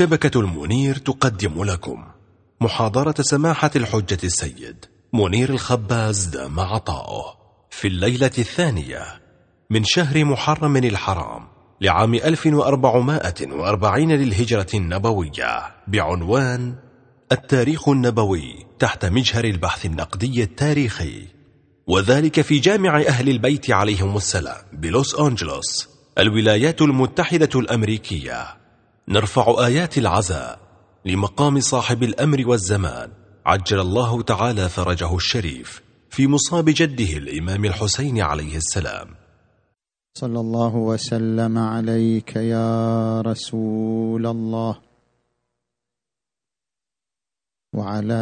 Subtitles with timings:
[0.00, 2.04] شبكة المنير تقدم لكم
[2.60, 7.36] محاضرة سماحة الحجة السيد منير الخباز دام عطاؤه
[7.70, 9.02] في الليلة الثانية
[9.70, 11.48] من شهر محرم الحرام
[11.80, 16.74] لعام 1440 للهجرة النبوية بعنوان
[17.32, 21.26] التاريخ النبوي تحت مجهر البحث النقدي التاريخي
[21.86, 25.88] وذلك في جامع أهل البيت عليهم السلام بلوس أنجلوس
[26.18, 28.59] الولايات المتحدة الأمريكية.
[29.08, 30.58] نرفع آيات العزاء
[31.04, 33.10] لمقام صاحب الأمر والزمان.
[33.46, 39.08] عجل الله تعالى فرجه الشريف في مصاب جده الإمام الحسين عليه السلام.
[40.14, 44.78] صلى الله وسلم عليك يا رسول الله.
[47.72, 48.14] وعلى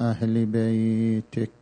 [0.00, 1.61] أهل بيتك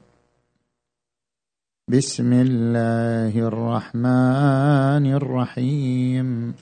[1.91, 6.55] بسم الله الرحمن الرحيم.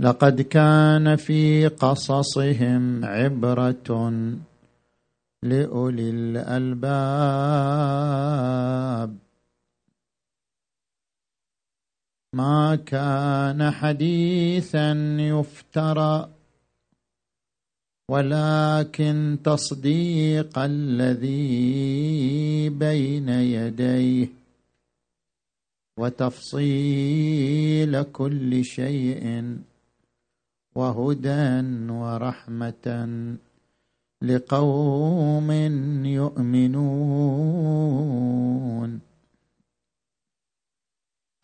[0.00, 4.12] لقد كان في قصصهم عبرة
[5.42, 6.82] لأولي الألباب.
[12.32, 16.28] ما كان حديثا يفترى
[18.08, 24.28] ولكن تصديق الذي بين يديه
[25.98, 29.56] وتفصيل كل شيء
[30.74, 33.08] وهدى ورحمة
[34.22, 35.50] لقوم
[36.06, 37.52] يؤمنون.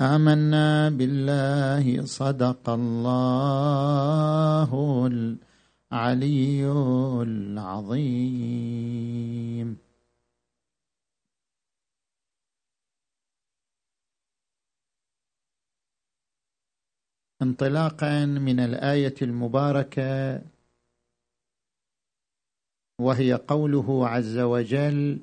[0.01, 4.71] آمنا بالله صدق الله
[5.93, 6.65] العلي
[7.23, 8.69] العظيم.
[17.43, 20.43] انطلاقا من الآية المباركة
[23.01, 25.21] وهي قوله عز وجل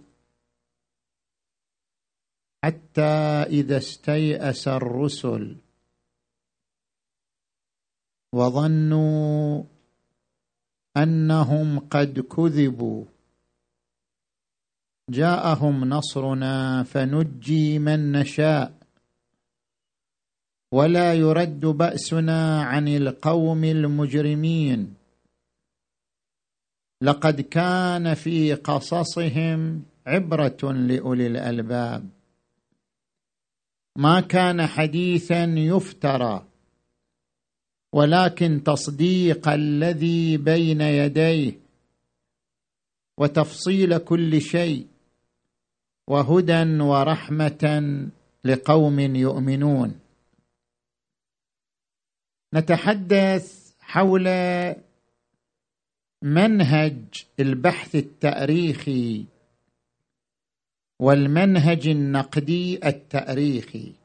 [2.63, 3.01] حتى
[3.49, 5.57] إذا استيأس الرسل
[8.33, 9.63] وظنوا
[10.97, 13.05] أنهم قد كذبوا.
[15.09, 18.73] جاءهم نصرنا فنجي من نشاء.
[20.71, 24.93] ولا يرد بأسنا عن القوم المجرمين.
[27.01, 32.09] لقد كان في قصصهم عبرة لأولي الألباب.
[33.97, 36.45] ما كان حديثا يفترى.
[37.95, 41.59] ولكن تصديق الذي بين يديه
[43.17, 44.87] وتفصيل كل شيء
[46.07, 47.63] وهدى ورحمة
[48.43, 49.99] لقوم يؤمنون.
[52.53, 54.25] نتحدث حول
[56.21, 59.25] منهج البحث التاريخي
[60.99, 64.04] والمنهج النقدي التاريخي.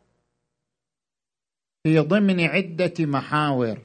[1.82, 3.78] في ضمن عدة محاور.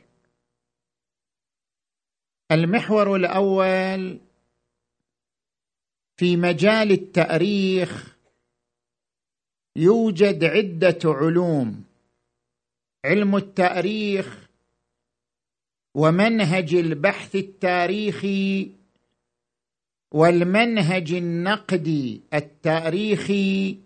[2.51, 4.19] المحور الأول
[6.17, 8.17] في مجال التأريخ
[9.75, 11.83] يوجد عدة علوم
[13.05, 14.49] علم التأريخ
[15.95, 18.71] ومنهج البحث التاريخي
[20.11, 23.77] والمنهج النقدي التاريخي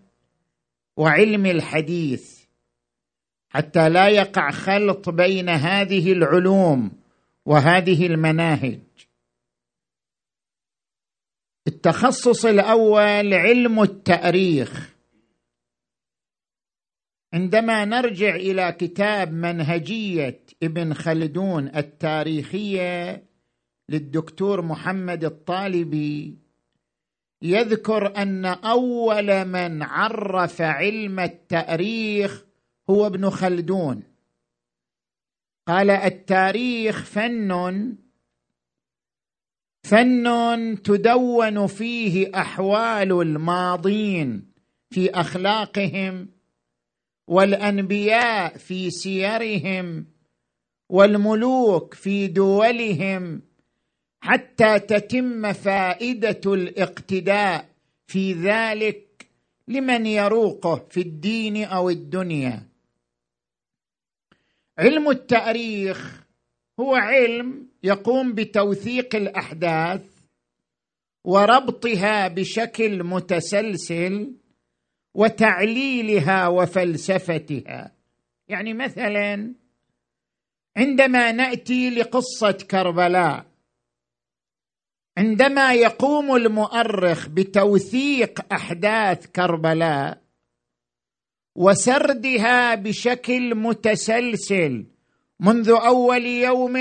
[0.96, 2.39] وعلم الحديث.
[3.50, 6.92] حتى لا يقع خلط بين هذه العلوم
[7.46, 8.80] وهذه المناهج.
[11.66, 14.94] التخصص الأول علم التأريخ.
[17.34, 23.22] عندما نرجع إلى كتاب منهجية ابن خلدون التاريخية
[23.88, 26.38] للدكتور محمد الطالبي
[27.42, 32.44] يذكر أن أول من عرف علم التأريخ
[32.90, 34.02] هو ابن خلدون.
[35.68, 37.96] قال التاريخ فن
[39.82, 44.52] فن تدون فيه أحوال الماضين
[44.90, 46.28] في أخلاقهم
[47.28, 50.06] والأنبياء في سيرهم
[50.88, 53.42] والملوك في دولهم
[54.20, 57.68] حتى تتم فائدة الاقتداء
[58.06, 59.26] في ذلك
[59.68, 62.69] لمن يروقه في الدين أو الدنيا.
[64.80, 66.24] علم التاريخ
[66.80, 70.02] هو علم يقوم بتوثيق الأحداث
[71.24, 74.32] وربطها بشكل متسلسل
[75.14, 77.92] وتعليلها وفلسفتها.
[78.48, 79.54] يعني مثلا
[80.76, 83.46] عندما نأتي لقصة كربلاء
[85.18, 90.22] عندما يقوم المؤرخ بتوثيق أحداث كربلاء
[91.54, 94.86] وسردها بشكل متسلسل.
[95.40, 96.76] منذ أول يوم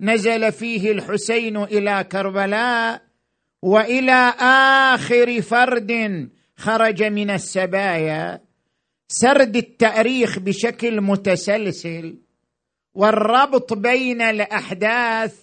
[0.00, 3.02] نزل فيه الحسين إلى كربلاء
[3.62, 4.34] وإلى
[4.94, 8.40] آخر فرد خرج من السبايا.
[9.08, 12.18] سرد التأريخ بشكل متسلسل
[12.94, 15.34] والربط بين الأحداث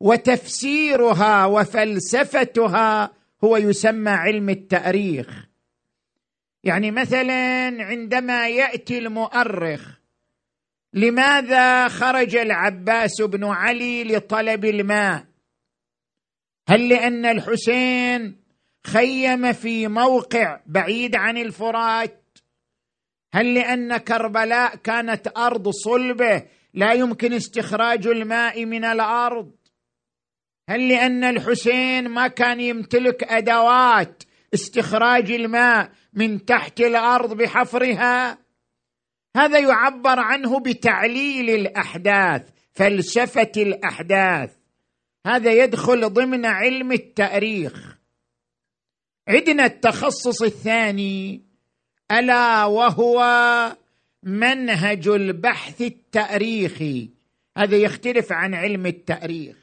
[0.00, 3.10] وتفسيرها وفلسفتها
[3.44, 5.47] هو يسمى علم التأريخ.
[6.64, 9.98] يعني مثلا عندما يأتي المؤرخ
[10.92, 15.24] لماذا خرج العباس بن علي لطلب الماء؟
[16.68, 18.36] هل لأن الحسين
[18.86, 22.38] خيم في موقع بعيد عن الفرات؟
[23.34, 29.52] هل لأن كربلاء كانت أرض صلبة لا يمكن استخراج الماء من الأرض؟
[30.68, 34.22] هل لأن الحسين ما كان يمتلك أدوات
[34.54, 38.38] استخراج الماء من تحت الأرض بحفرها
[39.36, 44.56] هذا يعبر عنه بتعليل الأحداث فلسفة الأحداث.
[45.26, 47.98] هذا يدخل ضمن علم التاريخ.
[49.28, 51.42] عندنا التخصص الثاني
[52.12, 53.22] ألا وهو
[54.22, 57.10] منهج البحث التاريخي.
[57.56, 59.56] هذا يختلف عن علم التاريخ.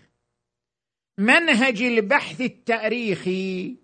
[1.17, 3.75] منهج البحث التاريخي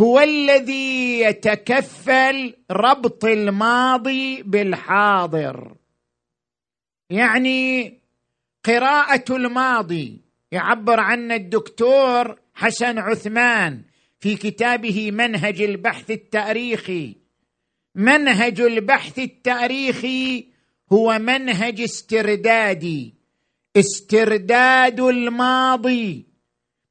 [0.00, 5.76] هو الذي يتكفل ربط الماضي بالحاضر.
[7.10, 7.92] يعني
[8.64, 10.20] قراءة الماضي
[10.52, 13.82] يعبر عنه الدكتور حسن عثمان
[14.20, 17.16] في كتابه منهج البحث التاريخي.
[17.94, 20.46] منهج البحث التاريخي
[20.92, 23.14] هو منهج استردادي.
[23.76, 26.26] استرداد الماضي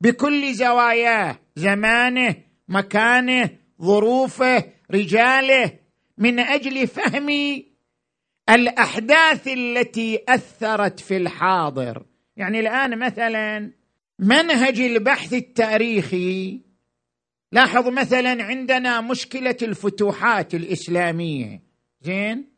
[0.02, 3.50] بكل زواياه زمانه مكانه
[3.81, 5.80] ظروفه رجاله
[6.18, 7.30] من أجل فهم
[8.50, 12.06] الأحداث التي أثرت في الحاضر.
[12.38, 13.71] يعني الآن مثلا
[14.19, 16.62] منهج البحث التاريخي
[17.51, 21.62] لاحظ مثلا عندنا مشكلة الفتوحات الإسلامية.
[22.01, 22.50] زين؟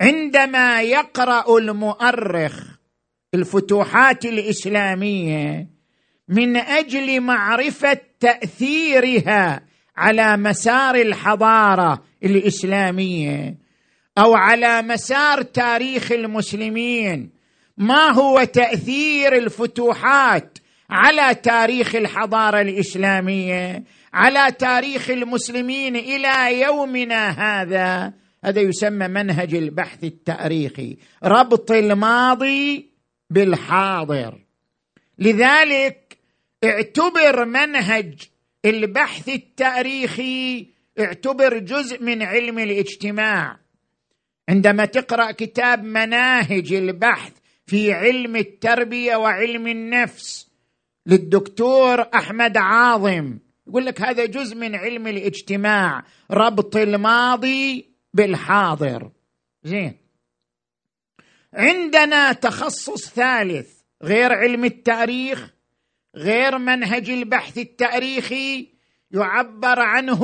[0.00, 2.76] عندما يقرأ المؤرخ
[3.34, 5.75] الفتوحات الإسلامية
[6.28, 9.62] من أجل معرفة تأثيرها
[9.96, 13.54] على مسار الحضارة الإسلامية
[14.18, 17.30] أو على مسار تاريخ المسلمين.
[17.78, 20.58] ما هو تأثير الفتوحات
[20.90, 28.12] على تاريخ الحضارة الإسلامية؟ على تاريخ المسلمين إلى يومنا هذا؟
[28.44, 32.90] هذا يسمى منهج البحث التاريخي ربط الماضي
[33.30, 34.38] بالحاضر.
[35.18, 36.05] لذلك
[36.66, 38.22] اعتبر منهج
[38.64, 40.66] البحث التاريخي
[41.00, 43.58] اعتبر جزء من علم الاجتماع.
[44.48, 47.32] عندما تقرأ كتاب مناهج البحث
[47.66, 50.48] في علم التربية وعلم النفس
[51.06, 59.10] للدكتور أحمد عاظم يقول لك هذا جزء من علم الاجتماع ربط الماضي بالحاضر.
[59.64, 59.96] زين.
[61.54, 63.70] عندنا تخصص ثالث
[64.02, 65.55] غير علم التاريخ
[66.16, 68.68] غير منهج البحث التاريخي
[69.10, 70.22] يعبر عنه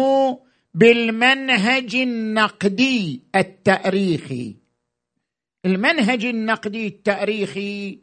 [0.75, 4.57] بالمنهج النقدي التاريخي.
[5.67, 7.99] المنهج النقدي التاريخي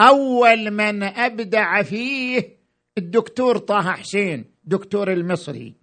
[0.00, 2.58] أول من أبدع فيه
[2.98, 5.74] الدكتور طه حسين دكتور المصري.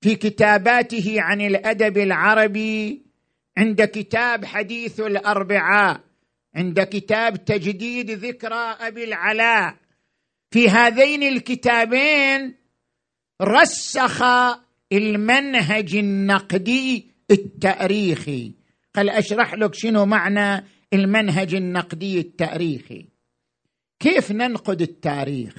[0.00, 3.02] في كتاباته عن الأدب العربي
[3.56, 6.00] عند كتاب حديث الأربعاء
[6.54, 9.76] عند كتاب تجديد ذكرى أبي العلاء.
[10.50, 12.54] في هذين الكتابين
[13.42, 14.22] رسخ
[14.92, 18.52] المنهج النقدي التاريخي.
[18.94, 23.06] قال أشرح لك شنو معنى المنهج النقدي التاريخي.
[24.00, 25.54] كيف ننقد التاريخ؟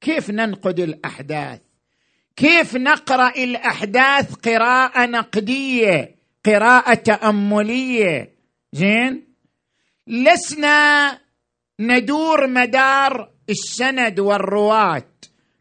[0.00, 1.60] كيف ننقد الأحداث؟
[2.36, 8.34] كيف نقرأ الأحداث قراءة نقدية قراءة تأملية؟
[8.72, 9.26] زين؟
[10.06, 11.18] لسنا
[11.80, 15.10] ندور مدار السند والرواة.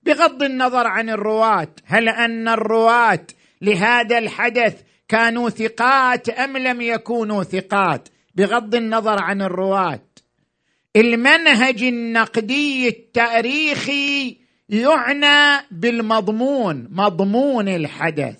[0.04, 3.28] بغض النظر عن الرواة هل أن الرواة
[3.62, 10.06] لهذا الحدث كانوا ثقات أم لم يكونوا ثقات؟ بغض النظر عن الرواة.
[10.96, 14.38] المنهج النقدي التاريخي
[14.70, 18.40] يعنى بالمضمون مضمون الحدث.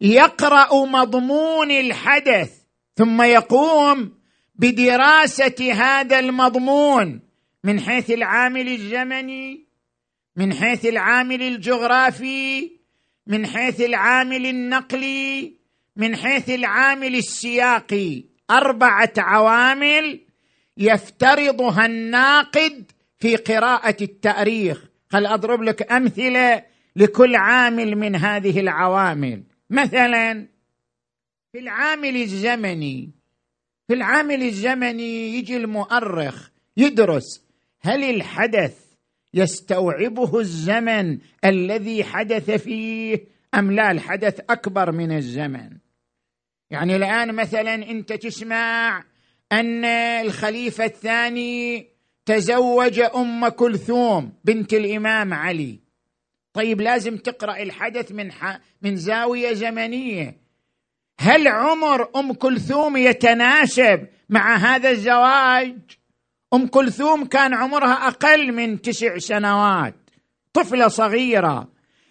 [0.00, 2.50] يقرأ مضمون الحدث
[2.96, 4.12] ثم يقوم
[4.54, 7.31] بدراسة هذا المضمون.
[7.64, 9.66] من حيث العامل الزمني
[10.36, 12.70] من حيث العامل الجغرافي
[13.26, 15.52] من حيث العامل النقلي
[15.96, 18.24] من حيث العامل السياقي.
[18.50, 20.20] أربعة عوامل
[20.76, 24.84] يفترضها الناقد في قراءة التأريخ.
[25.10, 26.64] خل أضرب لك أمثلة
[26.96, 29.42] لكل عامل من هذه العوامل.
[29.70, 30.48] مثلا
[31.52, 33.10] في العامل الزمني
[33.88, 37.42] في العامل الزمني يجي المؤرخ يدرس
[37.82, 38.76] هل الحدث
[39.34, 43.24] يستوعبه الزمن الذي حدث فيه
[43.54, 45.70] أم لا؟ الحدث أكبر من الزمن.
[46.70, 49.04] يعني الآن مثلا أنت تسمع
[49.52, 51.86] أن الخليفة الثاني
[52.26, 55.80] تزوج أم كلثوم بنت الإمام علي.
[56.52, 58.30] طيب لازم تقرأ الحدث من
[58.82, 60.36] من زاوية زمنية.
[61.20, 65.78] هل عمر أم كلثوم يتناسب مع هذا الزواج؟
[66.54, 69.94] أم كلثوم كان عمرها أقل من تسع سنوات
[70.52, 71.68] طفلة صغيرة.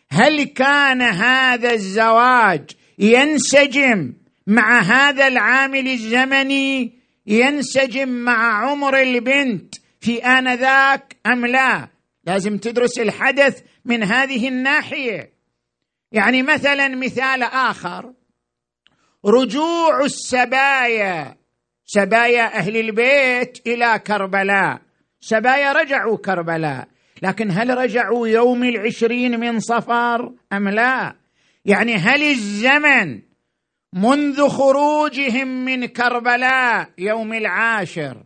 [0.09, 4.13] هل كان هذا الزواج ينسجم
[4.47, 11.87] مع هذا العامل الزمني ينسجم مع عمر البنت في آنذاك أم لا؟
[12.23, 15.33] لازم تدرس الحدث من هذه الناحية.
[16.11, 18.13] يعني مثلا مثال آخر
[19.25, 21.40] رجوع السبايا.
[21.93, 24.81] سبايا أهل البيت إلى كربلاء.
[25.21, 26.87] سبايا رجعوا كربلاء.
[27.21, 31.15] لكن هل رجعوا يوم العشرين من صفر أم لا؟
[31.65, 33.19] يعني هل الزمن
[33.93, 38.23] منذ خروجهم من كربلاء يوم العاشر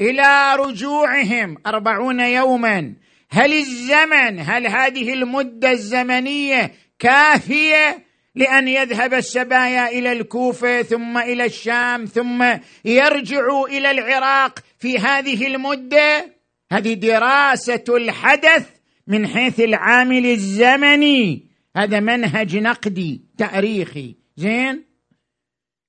[0.00, 2.94] إلى رجوعهم أربعون يوما
[3.30, 12.04] هل الزمن هل هذه المدة الزمنية كافية؟ لأن يذهب السبايا إلى الكوفة ثم إلى الشام
[12.04, 12.44] ثم
[12.84, 16.34] يرجعوا إلى العراق في هذه المدة.
[16.72, 18.68] هذه دراسة الحدث
[19.06, 21.46] من حيث العامل الزمني.
[21.76, 24.16] هذا منهج نقدي تاريخي.
[24.36, 24.84] زين؟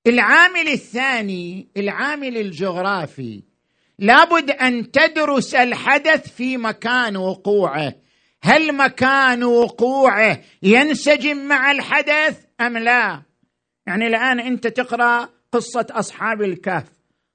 [0.07, 3.43] العامل الثاني العامل الجغرافي
[3.99, 7.95] لابد أن تدرس الحدث في مكان وقوعه.
[8.43, 13.21] هل مكان وقوعه ينسجم مع الحدث أم لا؟
[13.87, 16.85] يعني الآن أنت تقرأ قصة أصحاب الكهف.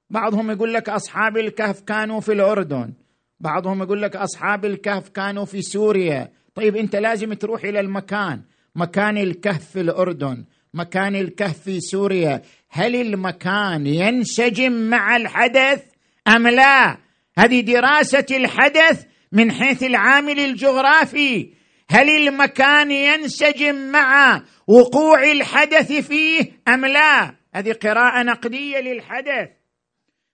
[0.09, 2.93] بعضهم يقول لك أصحاب الكهف كانوا في الأردن.
[3.39, 6.31] بعضهم يقول لك أصحاب الكهف كانوا في سوريا.
[6.55, 8.41] طيب أنت لازم تروح إلى المكان.
[8.75, 12.41] مكان الكهف في الأردن مكان الكهف في سوريا.
[12.69, 15.83] هل المكان ينسجم مع الحدث
[16.27, 16.97] أم لا؟
[17.37, 21.53] هذه دراسة الحدث من حيث العامل الجغرافي
[21.89, 29.49] هل المكان ينسجم مع وقوع الحدث فيه أم لا؟ هذه قراءة نقدية للحدث.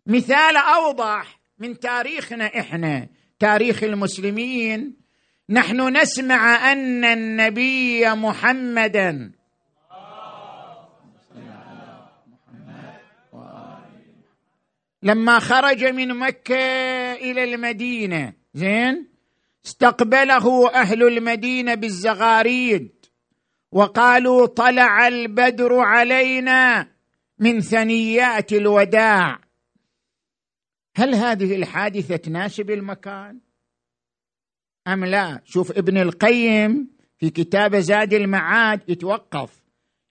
[0.08, 3.08] مثال أوضح من تاريخنا إحنا
[3.40, 4.98] تاريخ المسلمين.
[5.50, 9.32] نحن نسمع أن النبي محمدا.
[15.04, 16.56] لما خرج من مكة
[17.14, 19.08] إلى المدينة زين؟
[19.66, 22.92] استقبله أهل المدينة بالزغاريد
[23.72, 26.88] وقالوا طلع البدر علينا
[27.40, 29.40] من ثنيات الوداع.
[30.96, 33.40] هل هذه الحادثة تناسب المكان؟
[34.88, 39.64] أم لا؟ شوف ابن القيم في كتاب زاد المعاد يتوقف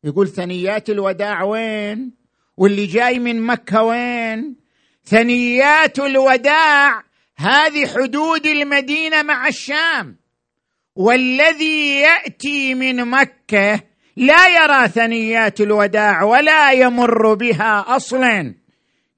[0.05, 2.13] يقول ثنيات الوداع وين؟
[2.57, 4.57] واللي جاي من مكة وين؟
[5.05, 7.05] ثنيات الوداع
[7.37, 10.17] هذه حدود المدينة مع الشام.
[10.97, 13.81] والذي يأتي من مكة
[14.17, 18.55] لا يرى ثنيات الوداع ولا يمر بها أصلا.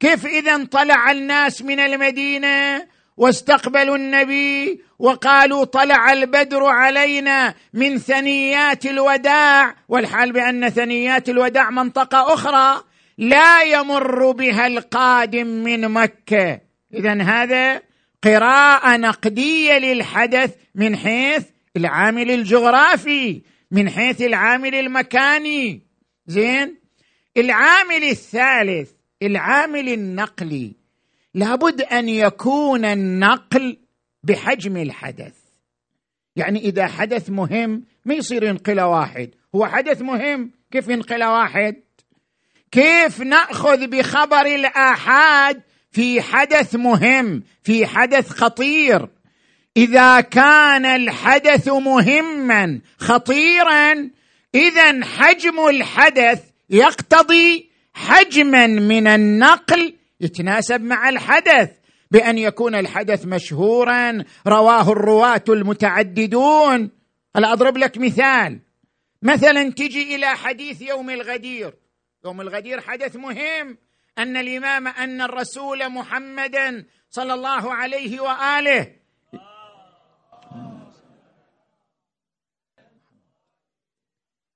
[0.01, 9.75] كيف إذا طلع الناس من المدينة واستقبلوا النبي وقالوا طلع البدر علينا من ثنيات الوداع؟
[9.89, 12.85] والحال بأن ثنيات الوداع منطقة أخرى
[13.19, 16.61] لا يمر بها القادم من مكة.
[16.95, 17.83] اذا هذا
[18.25, 21.45] قراءة نقدية للحدث من حيث
[21.77, 25.81] العامل الجغرافي من حيث العامل المكاني.
[26.27, 26.77] زين؟
[27.37, 28.91] العامل الثالث
[29.23, 30.73] العامل النقلي.
[31.35, 33.77] لابد أن يكون النقل
[34.23, 35.35] بحجم الحدث.
[36.37, 39.31] يعني إذا حدث مهم ما يصير ينقله واحد.
[39.55, 41.77] هو حدث مهم كيف ينقله واحد؟
[42.73, 45.63] كيف نأخذ بخبر الآحاد
[45.95, 49.09] في حدث مهم في حدث خطير.
[49.77, 54.11] إذا كان الحدث مهما خطيرا
[54.55, 61.71] اذا حجم الحدث يقتضي حجما من النقل يتناسب مع الحدث
[62.11, 66.91] بأن يكون الحدث مشهورا رواه الرواة المتعددون.
[67.37, 68.61] هلا أضرب لك مثال.
[69.23, 71.75] مثلا تجي إلى حديث يوم الغدير.
[72.25, 73.77] يوم الغدير حدث مهم.
[74.19, 78.87] أن الإمام أن الرسول محمدا صلى الله عليه وآله.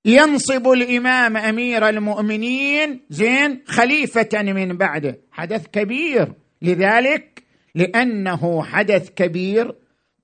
[0.05, 5.19] ينصب الإمام أمير المؤمنين زين خليفة من بعده.
[5.33, 6.33] حدث كبير.
[6.63, 7.43] لذلك؟
[7.75, 9.75] لأنه حدث كبير.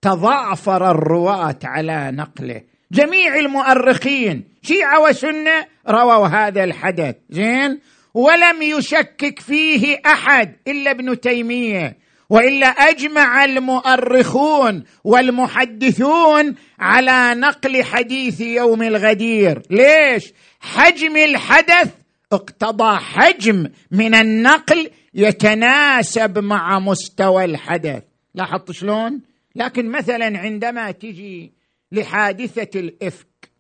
[0.03, 2.63] تضعفر الرواة على نقله.
[2.93, 7.17] جميع المؤرخين شيعة وسنة رووا هذا الحدث.
[7.31, 7.81] زين؟
[8.15, 11.99] ولم يشكك فيه أحد إلا ابن تيمية
[12.31, 19.63] وإلا أجمع المؤرخون والمحدثون على نقل حديث يوم الغدير.
[19.71, 21.95] ليش؟ حجم الحدث
[22.33, 28.03] اقتضى حجم من النقل يتناسب مع مستوى الحدث.
[28.35, 29.21] لاحظت شلون؟
[29.57, 31.53] لكن مثلا عندما تجي
[31.93, 33.51] لحادثة الإفك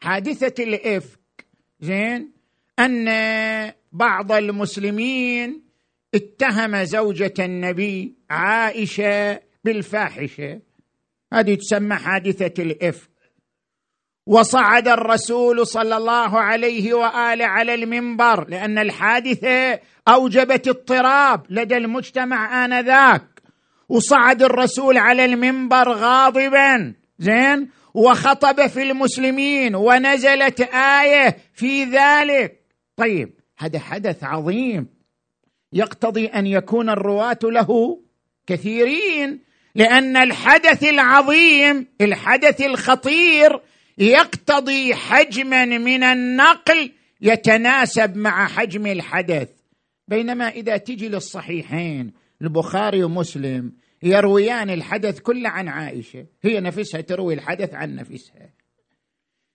[0.00, 1.46] حادثة الإفك
[1.80, 2.32] زين؟
[2.78, 3.08] أن
[3.92, 5.62] بعض المسلمين
[6.14, 10.60] اتهم زوجة النبي عائشة بالفاحشة.
[11.32, 13.10] هذه تسمى حادثة الإفك.
[14.26, 23.42] وصعد الرسول صلى الله عليه وآله على المنبر لأن الحادثة أوجبت اضطراب لدى المجتمع آنذاك.
[23.88, 32.60] وصعد الرسول على المنبر غاضبا زين؟ وخطب في المسلمين ونزلت آية في ذلك.
[32.96, 34.86] طيب هذا حدث عظيم.
[35.72, 38.00] يقتضي أن يكون الرواة له
[38.46, 39.40] كثيرين
[39.74, 43.60] لأن الحدث العظيم الحدث الخطير
[43.98, 49.48] يقتضي حجما من النقل يتناسب مع حجم الحدث.
[50.08, 57.74] بينما إذا تجي للصحيحين البخاري ومسلم يرويان الحدث كله عن عائشة هي نفسها تروي الحدث
[57.74, 58.49] عن نفسها.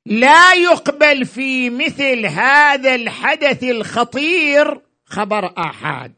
[0.05, 6.13] لا يقبل في مثل هذا الحدث الخطير خبر آحاد.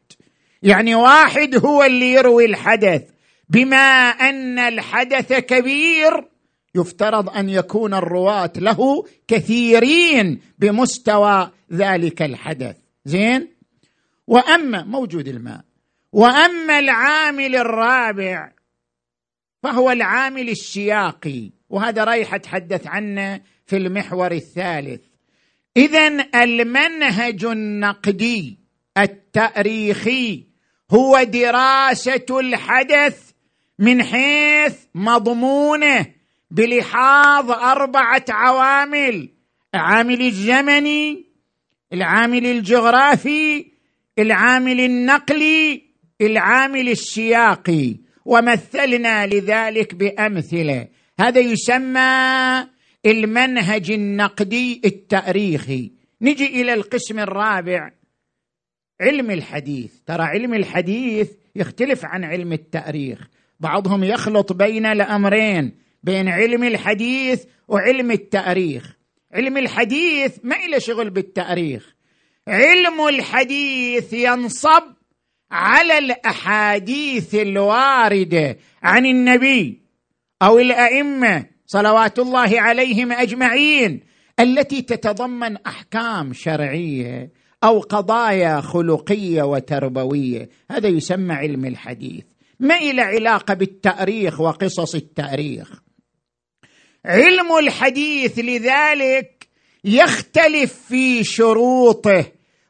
[0.62, 3.02] يعني واحد هو اللي يروي الحدث
[3.48, 6.28] بما أن الحدث كبير
[6.74, 12.76] يفترض أن يكون الرواة له كثيرين بمستوى ذلك الحدث.
[13.04, 13.48] زين؟
[14.26, 15.60] وأما موجود الماء.
[16.12, 18.52] وأما العامل الرابع
[19.62, 25.00] فهو العامل السياقي وهذا رايح أتحدث عنه في المحور الثالث.
[25.76, 28.58] اذا المنهج النقدي
[28.98, 30.44] التأريخي
[30.90, 33.30] هو دراسة الحدث
[33.78, 36.06] من حيث مضمونه
[36.50, 39.28] بلحاظ أربعة عوامل
[39.74, 41.26] العامل الزمني
[41.92, 43.66] العامل الجغرافي
[44.18, 45.82] العامل النقلي
[46.20, 47.96] العامل السياقي.
[48.24, 50.88] ومثلنا لذلك بأمثلة.
[51.20, 55.92] هذا يسمى المنهج النقدي التاريخي.
[56.22, 57.90] نجي إلى القسم الرابع
[59.00, 59.92] علم الحديث.
[60.06, 63.28] ترى علم الحديث يختلف عن علم التاريخ.
[63.60, 68.96] بعضهم يخلط بين الأمرين بين علم الحديث وعلم التاريخ.
[69.32, 71.94] علم الحديث ما إلى شغل بالتاريخ.
[72.48, 74.82] علم الحديث ينصب
[75.50, 79.82] على الأحاديث الواردة عن النبي
[80.42, 84.00] أو الأئمة صلوات الله عليهم أجمعين
[84.40, 87.30] التي تتضمن أحكام شرعية
[87.64, 90.48] أو قضايا خلقية وتربوية.
[90.70, 92.24] هذا يسمى علم الحديث.
[92.60, 95.82] ما إلى علاقة بالتأريخ وقصص التأريخ.
[97.04, 99.48] علم الحديث لذلك
[99.84, 102.24] يختلف في شروطه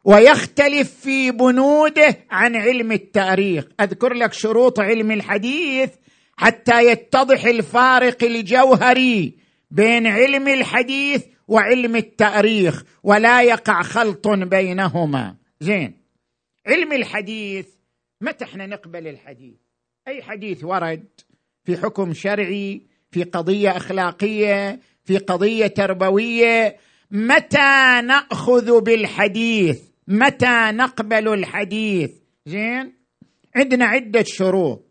[0.05, 3.65] ويختلف في بنوده عن علم التأريخ.
[3.81, 5.91] أذكر لك شروط علم الحديث
[6.39, 9.35] حتى يتضح الفارق الجوهري
[9.71, 15.37] بين علم الحديث وعلم التاريخ ولا يقع خلط بينهما.
[15.61, 15.95] زين.
[16.67, 17.67] علم الحديث
[18.21, 19.57] متى إحنا نقبل الحديث؟
[20.09, 21.05] أي حديث ورد؟
[21.65, 26.77] في حكم شرعي في قضية أخلاقية في قضية تربوية.
[27.11, 32.11] متى نأخذ بالحديث؟ متى نقبل الحديث؟
[32.47, 32.93] زين.
[33.57, 34.88] عندنا عدة شروط.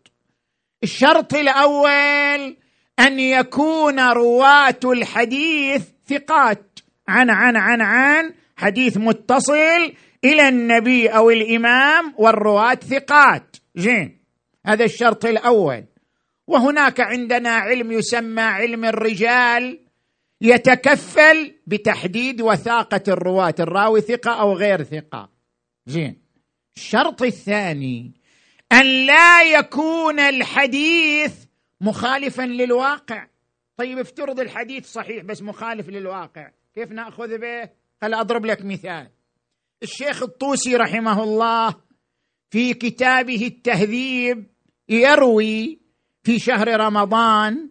[0.82, 2.56] الشرط الأول
[2.98, 6.78] أن يكون رواة الحديث ثقات.
[7.08, 9.92] عن عن عن عن حديث متصل
[10.24, 13.56] إلى النبي أو الإمام والرواة ثقات.
[13.74, 14.18] زين.
[14.66, 15.84] هذا الشرط الأول.
[16.46, 19.78] وهناك عندنا علم يسمى علم الرجال
[20.40, 23.54] يتكفل بتحديد وثاقة الرواة.
[23.60, 25.28] الراوي ثقة أو غير ثقة.
[25.86, 26.16] زين.
[26.76, 28.17] الشرط الثاني
[28.72, 31.44] أن لا يكون الحديث
[31.80, 33.26] مخالفا للواقع.
[33.76, 36.50] طيب افترض الحديث صحيح بس مخالف للواقع.
[36.74, 37.70] كيف نأخذ به؟
[38.02, 39.10] هل أضرب لك مثال.
[39.82, 41.74] الشيخ الطوسي رحمه الله
[42.50, 44.46] في كتابه التهذيب
[44.88, 45.78] يروي
[46.22, 47.68] في شهر رمضان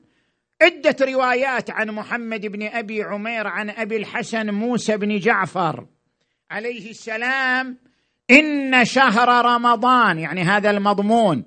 [0.62, 5.88] عدة روايات عن محمد بن أبي عمير عن أبي الحسن موسى بن جعفر.
[6.51, 7.77] عليه السلام
[8.31, 11.43] إن شهر رمضان يعني هذا المضمون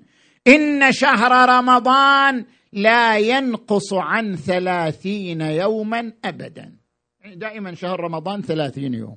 [0.46, 6.72] إن شهر رمضان لا ينقص عن ثلاثين يوما ابدا.
[7.20, 9.16] يعني دائما شهر رمضان ثلاثين يوم.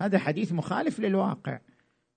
[0.00, 1.58] هذا حديث مخالف للواقع.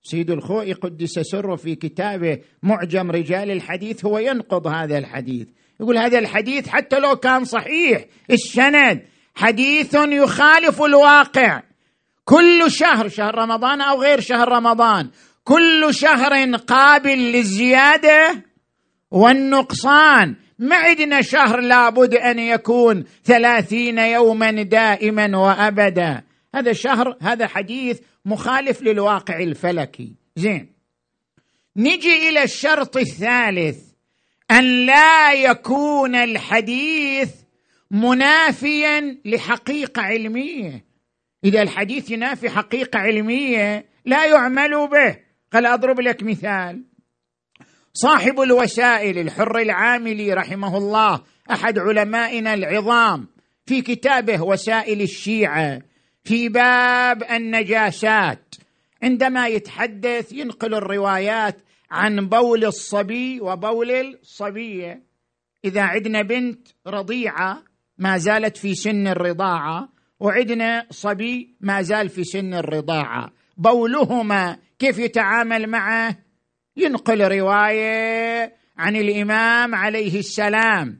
[0.02, 5.48] سيد الخوئي قدس سره في كتابه معجم رجال الحديث هو ينقض هذا الحديث.
[5.80, 9.02] يقول هذا الحديث حتى لو كان صحيح السند
[9.34, 11.62] حديث يخالف الواقع.
[12.26, 15.10] كل شهر شهر رمضان أو غير شهر رمضان
[15.44, 18.42] كل شهر قابل للزيادة
[19.10, 20.36] والنقصان.
[20.58, 26.22] ما عندنا شهر لابد أن يكون ثلاثين يوما دائما وابدا.
[26.54, 30.14] هذا شهر هذا حديث مخالف للواقع الفلكي.
[30.36, 30.72] زين.
[31.76, 33.78] نجي إلى الشرط الثالث
[34.50, 37.30] أن لا يكون الحديث
[37.90, 40.85] منافيا لحقيقة علمية.
[41.46, 45.16] إذا الحديث ينافي حقيقة علمية لا يعمل به.
[45.52, 46.84] قال أضرب لك مثال.
[47.92, 53.28] صاحب الوسائل الحر العاملي رحمه الله أحد علمائنا العظام
[53.66, 55.82] في كتابه وسائل الشيعة
[56.24, 58.54] في باب النجاسات.
[59.02, 61.56] عندما يتحدث ينقل الروايات
[61.90, 65.02] عن بول الصبي وبول الصبية.
[65.64, 67.62] إذا عندنا بنت رضيعة
[67.98, 73.32] ما زالت في سن الرضاعة وعندنا صبي ما زال في سن الرضاعة.
[73.56, 76.16] بولهما كيف يتعامل معه؟
[76.76, 80.98] ينقل رواية عن الإمام عليه السلام.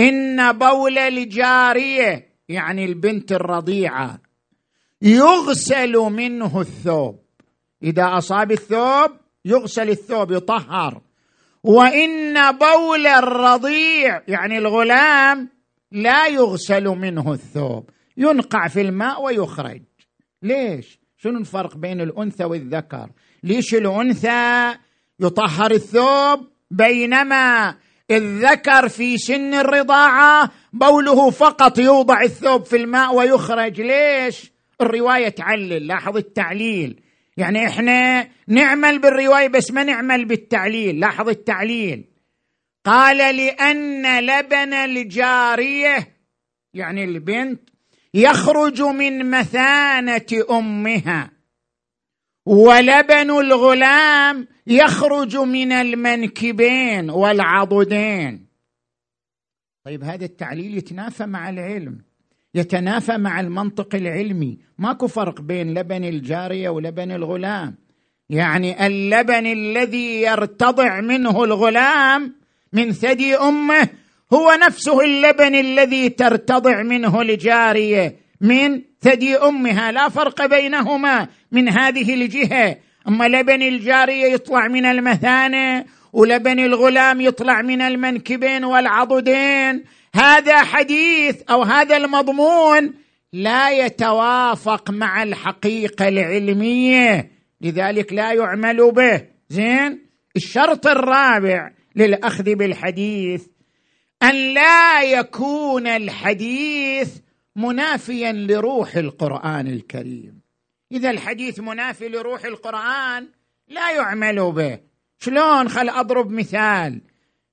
[0.00, 4.18] إن بول الجاريه يعني البنت الرضيعة.
[5.02, 7.20] يغسل منه الثوب.
[7.82, 9.10] إذا أصاب الثوب
[9.44, 11.00] يغسل الثوب يطهر.
[11.62, 15.48] وإن بول الرضيع يعني الغلام
[15.92, 17.90] لا يغسل منه الثوب.
[18.16, 19.82] ينقع في الماء ويخرج.
[20.42, 23.10] ليش؟ شنو الفرق بين الأنثى والذكر؟
[23.42, 24.74] ليش الأنثى
[25.20, 27.76] يطهر الثوب بينما
[28.10, 36.16] الذكر في سن الرضاعة بوله فقط يوضع الثوب في الماء ويخرج؟ ليش؟ الرواية تعلل لاحظ
[36.16, 37.00] التعليل.
[37.36, 42.04] يعني إحنا نعمل بالرواية بس ما نعمل بالتعليل لاحظ التعليل.
[42.84, 46.16] قال لأن لبن الجارية
[46.74, 47.68] يعني البنت
[48.14, 51.30] يخرج من مثانة أمها.
[52.46, 58.46] ولبن الغلام يخرج من المنكبين والعضدين.
[59.84, 61.98] طيب هذا التعليل يتنافى مع العلم
[62.54, 64.58] يتنافى مع المنطق العلمي.
[64.78, 67.74] ماكو فرق بين لبن الجارية ولبن الغلام.
[68.30, 72.34] يعني اللبن الذي يرتضع منه الغلام
[72.72, 73.88] من ثدي أمه
[74.32, 82.14] هو نفسه اللبن الذي ترتضع منه الجاريه من ثدي أمها لا فرق بينهما من هذه
[82.14, 82.76] الجهة.
[83.08, 89.84] أما لبن الجارية يطلع من المثانة ولبن الغلام يطلع من المنكبين والعضدين.
[90.14, 92.94] هذا حديث أو هذا المضمون
[93.32, 97.30] لا يتوافق مع الحقيقة العلمية.
[97.60, 99.22] لذلك لا يعمل به.
[99.48, 103.46] زين؟ الشرط الرابع للأخذ بالحديث
[104.22, 107.16] أن لا يكون الحديث
[107.56, 110.40] منافيا لروح القرآن الكريم.
[110.92, 113.28] إذا الحديث منافي لروح القرآن
[113.68, 114.78] لا يعمل به.
[115.18, 117.00] شلون؟ خل أضرب مثال.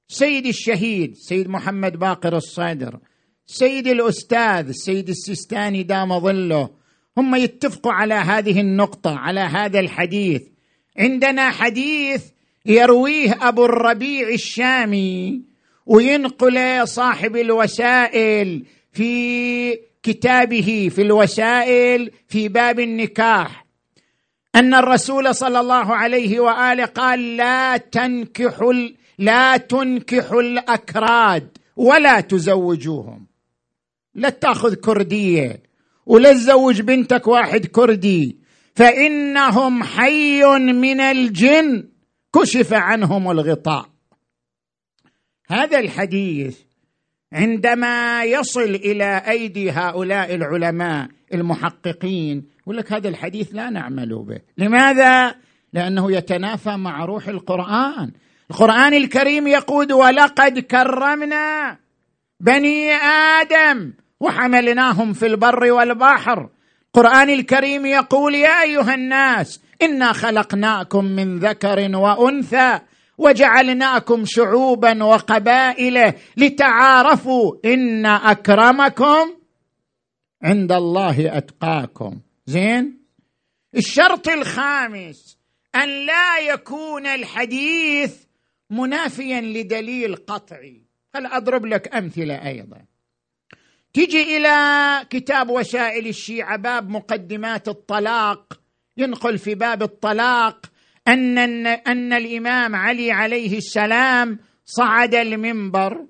[0.08, 3.00] سيد الشهيد سيد محمد باقر الصدر
[3.46, 6.70] سيد الأستاذ السيد السيستاني دام ظله.
[7.18, 10.42] هم يتفقوا على هذه النقطة على هذا الحديث.
[10.98, 12.26] عندنا حديث
[12.66, 15.53] يرويه أبو الربيع الشامي
[15.86, 23.66] وينقل صاحب الوسائل في كتابه في الوسائل في باب النكاح.
[24.56, 28.74] أن الرسول صلى الله عليه وآله قال لا تنكحوا
[29.20, 33.28] لا تنكحوا الأكراد ولا تزوجوهم.
[34.16, 35.64] لا تأخذ كردية
[36.06, 38.38] ولا تزوج بنتك واحد كردي.
[38.76, 41.90] فإنهم حي من الجن.
[42.36, 43.93] كشف عنهم الغطاء.
[45.54, 46.58] هذا الحديث
[47.34, 54.40] عندما يصل إلى أيدي هؤلاء العلماء المحققين يقول لك هذا الحديث لا نعمل به.
[54.58, 55.36] لماذا؟
[55.74, 58.12] لأنه يتنافى مع روح القرآن.
[58.52, 61.78] القرآن الكريم يقول ولقد كرمنا
[62.40, 62.92] بني
[63.42, 66.50] آدم وحملناهم في البر والبحر.
[66.88, 72.80] القرآن الكريم يقول يا أيها الناس إنا خلقناكم من ذكر وأنثى
[73.18, 79.34] وجعلناكم شعوبا وقبائل لتعارفوا إن أكرمكم
[80.44, 82.20] عند الله أتقاكم.
[82.46, 83.04] زين؟
[83.76, 85.38] الشرط الخامس
[85.76, 88.24] أن لا يكون الحديث
[88.70, 90.82] منافيا لدليل قطعي.
[91.16, 92.78] هل أضرب لك أمثلة أيضا؟
[93.94, 94.56] تجي إلى
[95.10, 98.60] كتاب وسائل الشيعة باب مقدمات الطلاق.
[98.98, 100.66] ينقل في باب الطلاق
[101.08, 101.38] أن
[101.68, 106.06] أن الإمام علي عليه السلام صعد المنبر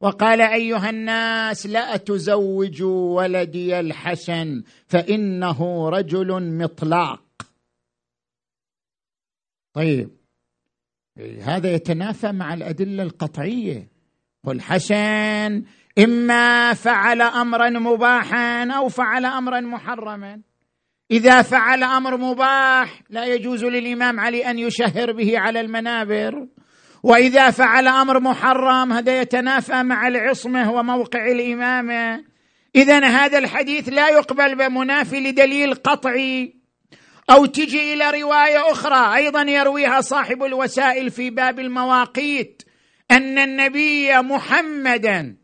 [0.00, 7.22] وقال أيها الناس لا تزوجوا ولدي الحسن فإنه رجل مطلاق.
[9.72, 10.10] طيب
[11.40, 13.88] هذا يتنافى مع الأدلة القطعية.
[14.44, 15.64] والحسن
[15.98, 20.40] إما فعل أمرا مباحا أو فعل أمرا محرما.
[21.10, 26.46] إذا فعل أمر مباح لا يجوز للإمام علي أن يشهر به على المنابر.
[27.02, 32.24] وإذا فعل أمر محرم هذا يتنافى مع العصمة وموقع الإمامة.
[32.76, 36.60] اذا هذا الحديث لا يقبل بمنافي لدليل قطعي.
[37.30, 42.62] أو تجي إلى رواية أخرى أيضا يرويها صاحب الوسائل في باب المواقيت
[43.10, 45.36] أن النبي محمدا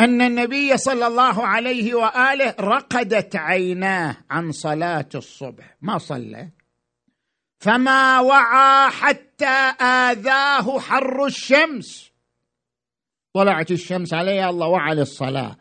[0.00, 5.76] أن النبي صلى الله عليه وآله رقدت عيناه عن صلاة الصبح.
[5.82, 6.48] ما صلى.
[7.58, 12.10] فما وعى حتى آذاه حر الشمس.
[13.34, 15.56] طلعت الشمس عليه الله وعى للصلاه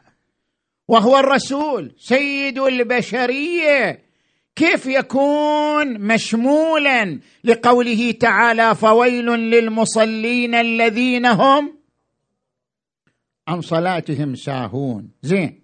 [0.87, 4.09] وهو الرسول سيد البشرية.
[4.55, 11.78] كيف يكون مشمولا لقوله تعالى فويل للمصلين الذين هم
[13.49, 15.11] عن صلاتهم ساهون.
[15.21, 15.61] زين.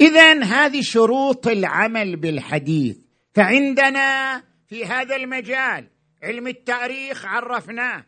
[0.00, 2.98] اذا هذه شروط العمل بالحديث.
[3.34, 5.88] فعندنا في هذا المجال
[6.22, 8.06] علم التاريخ عرفناه.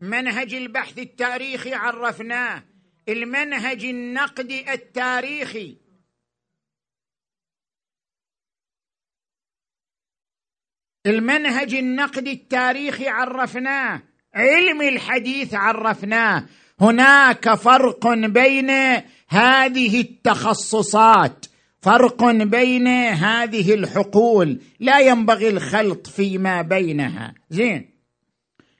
[0.00, 2.62] منهج البحث التاريخي عرفناه.
[3.08, 5.76] المنهج النقدي التاريخي.
[11.06, 14.02] المنهج النقدي التاريخي عرفناه.
[14.34, 16.46] علم الحديث عرفناه.
[16.82, 18.70] هناك فرق بين
[19.28, 21.46] هذه التخصصات
[21.80, 24.60] فرق بين هذه الحقول.
[24.80, 27.34] لا ينبغي الخلط فيما بينها.
[27.50, 27.90] زين.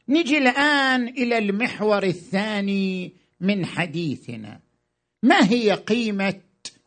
[0.08, 4.60] نجي الآن إلى المحور الثاني من حديثنا.
[5.22, 6.40] ما هي قيمة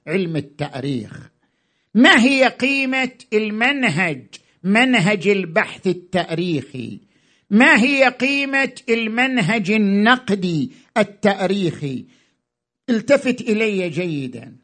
[0.07, 1.29] علم التأريخ؟
[1.93, 4.25] ما هي قيمة المنهج
[4.63, 6.99] منهج البحث التأريخي؟
[7.49, 12.05] ما هي قيمة المنهج النقدي التاريخي
[12.89, 14.55] التفت إلي جيدا.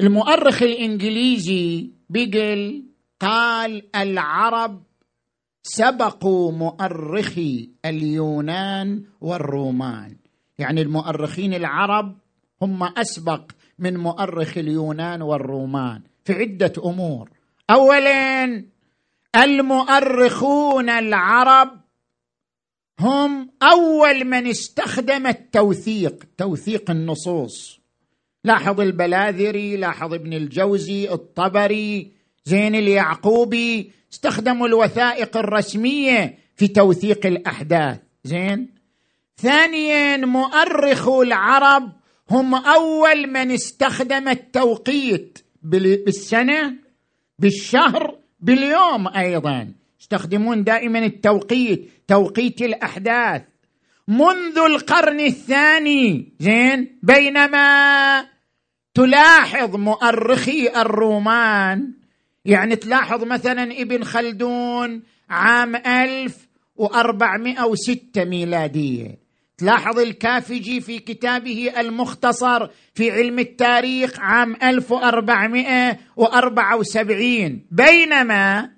[0.00, 2.84] المؤرخ الإنجليزي بيجل
[3.20, 4.82] قال العرب
[5.62, 10.16] سبقوا مؤرخي اليونان والرومان.
[10.58, 12.18] يعني المؤرخين العرب
[12.62, 17.30] هم أسبق من مؤرخ اليونان والرومان في عدة أمور.
[17.70, 18.64] اولا
[19.36, 21.80] المؤرخون العرب
[23.00, 27.80] هم أول من استخدم التوثيق توثيق النصوص.
[28.44, 32.12] لاحظ البلاذري لاحظ ابن الجوزي الطبري
[32.44, 37.98] زين اليعقوبي استخدموا الوثائق الرسمية في توثيق الأحداث.
[38.24, 38.68] زين؟
[39.36, 41.92] ثانيا مؤرخو العرب
[42.30, 46.76] هم أول من استخدم التوقيت بالسنة
[47.38, 49.72] بالشهر باليوم أيضا.
[50.00, 53.42] يستخدمون دائما التوقيت توقيت الأحداث.
[54.08, 58.26] منذ القرن الثاني زين بينما
[58.94, 61.92] تلاحظ مؤرخي الرومان
[62.44, 69.29] يعني تلاحظ مثلا ابن خلدون عام 1406 ميلادية.
[69.60, 78.70] تلاحظ الكافجي في كتابه المختصر في علم التاريخ عام 1474 بينما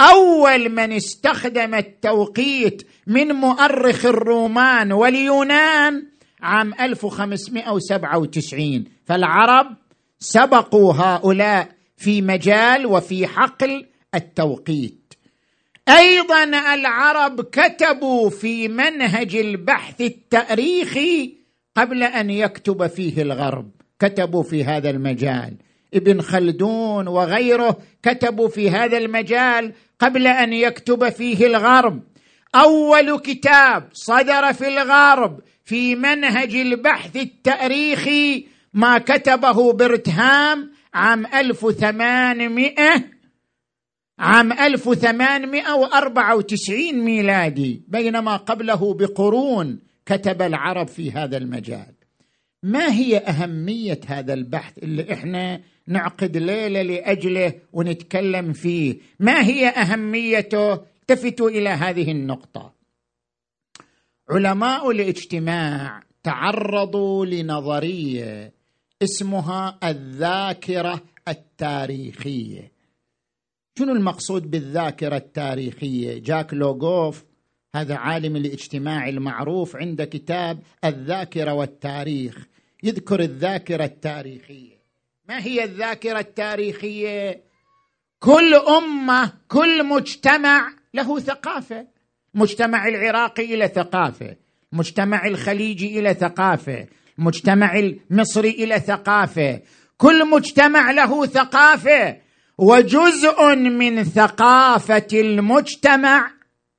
[0.00, 6.06] أول من استخدم التوقيت من مؤرخ الرومان واليونان
[6.42, 9.66] عام 1597 فالعرب
[10.18, 14.97] سبقوا هؤلاء في مجال وفي حقل التوقيت.
[15.88, 21.34] أيضا العرب كتبوا في منهج البحث التأريخي
[21.76, 23.70] قبل أن يكتب فيه الغرب.
[23.98, 25.54] كتبوا في هذا المجال.
[25.94, 32.02] ابن خلدون وغيره كتبوا في هذا المجال قبل أن يكتب فيه الغرب.
[32.54, 43.17] أول كتاب صدر في الغرب في منهج البحث التأريخي ما كتبه برتهام عام 1800
[44.18, 51.94] عام 1894 ميلادي بينما قبله بقرون كتب العرب في هذا المجال.
[52.62, 60.72] ما هي أهمية هذا البحث اللي إحنا نعقد ليلة لأجله ونتكلم فيه؟ ما هي أهميته؟
[60.72, 62.72] التفتوا إلى هذه النقطة.
[64.30, 68.52] علماء الاجتماع تعرضوا لنظرية
[69.02, 72.77] اسمها الذاكرة التاريخية.
[73.78, 77.24] شنو المقصود بالذاكرة التاريخية؟ جاك لوغوف
[77.74, 82.46] هذا عالم الاجتماع المعروف عنده كتاب الذاكرة والتاريخ.
[82.82, 84.76] يذكر الذاكرة التاريخية.
[85.28, 87.40] ما هي الذاكرة التاريخية؟
[88.20, 91.86] كل أمة كل مجتمع له ثقافة.
[92.34, 94.36] مجتمع العراقي إلى ثقافة.
[94.72, 96.86] مجتمع الخليجي إلى ثقافة.
[97.18, 99.60] مجتمع المصري إلى ثقافة.
[99.96, 102.27] كل مجتمع له ثقافة.
[102.58, 106.30] وجزء من ثقافة المجتمع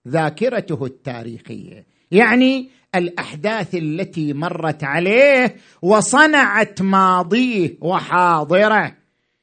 [0.07, 1.85] ذاكرته التاريخية.
[2.11, 8.95] يعني الأحداث التي مرت عليه وصنعت ماضيه وحاضره.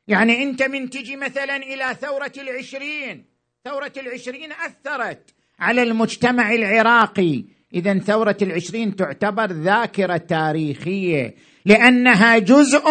[0.09, 3.25] يعني أنت من تجي مثلا إلى ثورة العشرين
[3.64, 7.44] ثورة العشرين أثرت على المجتمع العراقي.
[7.75, 12.85] اذا ثورة العشرين تعتبر ذاكرة تاريخية لأنها جزء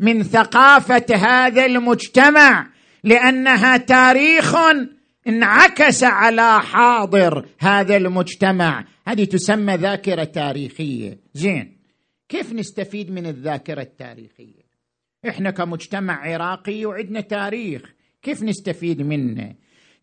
[0.00, 2.66] من ثقافة هذا المجتمع.
[3.04, 4.54] لأنها تاريخ
[5.28, 8.84] انعكس على حاضر هذا المجتمع.
[9.06, 11.18] هذه تسمى ذاكرة تاريخية.
[11.34, 11.76] زين
[12.28, 14.70] كيف نستفيد من الذاكرة التاريخية؟
[15.28, 17.82] إحنا كمجتمع عراقي وعندنا تاريخ
[18.22, 19.54] كيف نستفيد منه؟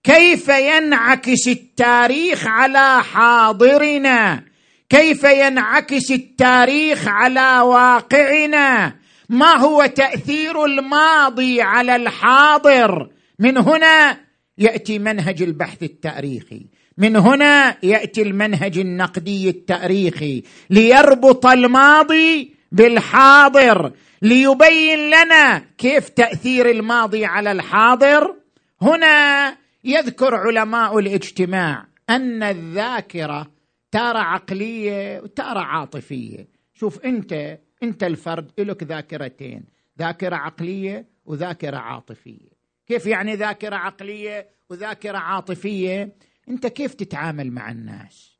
[0.03, 4.43] كيف ينعكس التاريخ على حاضرنا؟
[4.89, 8.95] كيف ينعكس التاريخ على واقعنا؟
[9.29, 13.09] ما هو تأثير الماضي على الحاضر؟
[13.39, 14.17] من هنا
[14.57, 16.65] يأتي منهج البحث التاريخي.
[16.97, 20.43] من هنا يأتي المنهج النقدي التاريخي.
[20.69, 23.91] ليربط الماضي بالحاضر.
[24.21, 28.35] ليبين لنا كيف تأثير الماضي على الحاضر.
[28.81, 33.51] هنا يذكر علماء الاجتماع أن الذاكرة
[33.91, 36.47] تارة عقلية وتارة عاطفية.
[36.73, 42.57] شوف أنت انت الفرد لك ذاكرتين ذاكرة عقلية وذاكرة عاطفية.
[42.87, 46.15] كيف يعني ذاكرة عقلية وذاكرة عاطفية؟
[46.49, 48.37] انت كيف تتعامل مع الناس؟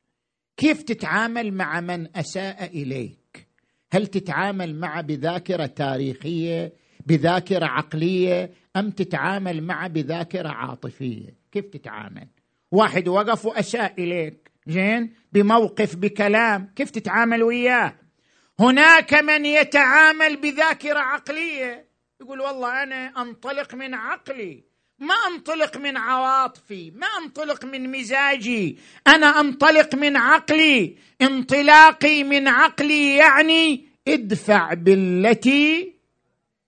[0.56, 3.48] كيف تتعامل مع من أساء إليك؟
[3.92, 6.72] هل تتعامل مع بذاكرة تاريخية
[7.06, 12.28] بذاكرة عقلية أم تتعامل مع بذاكرة عاطفية؟ كيف تتعامل؟
[12.70, 17.94] واحد وقف وأساء إليك زين؟ بموقف بكلام كيف تتعامل وياه؟
[18.60, 21.88] هناك من يتعامل بذاكرة عقلية.
[22.20, 24.64] يقول والله أنا أنطلق من عقلي
[24.98, 28.78] ما أنطلق من عواطفي ما أنطلق من مزاجي.
[29.06, 30.96] أنا أنطلق من عقلي.
[31.22, 35.94] انطلاقي من عقلي يعني ادفع بالتي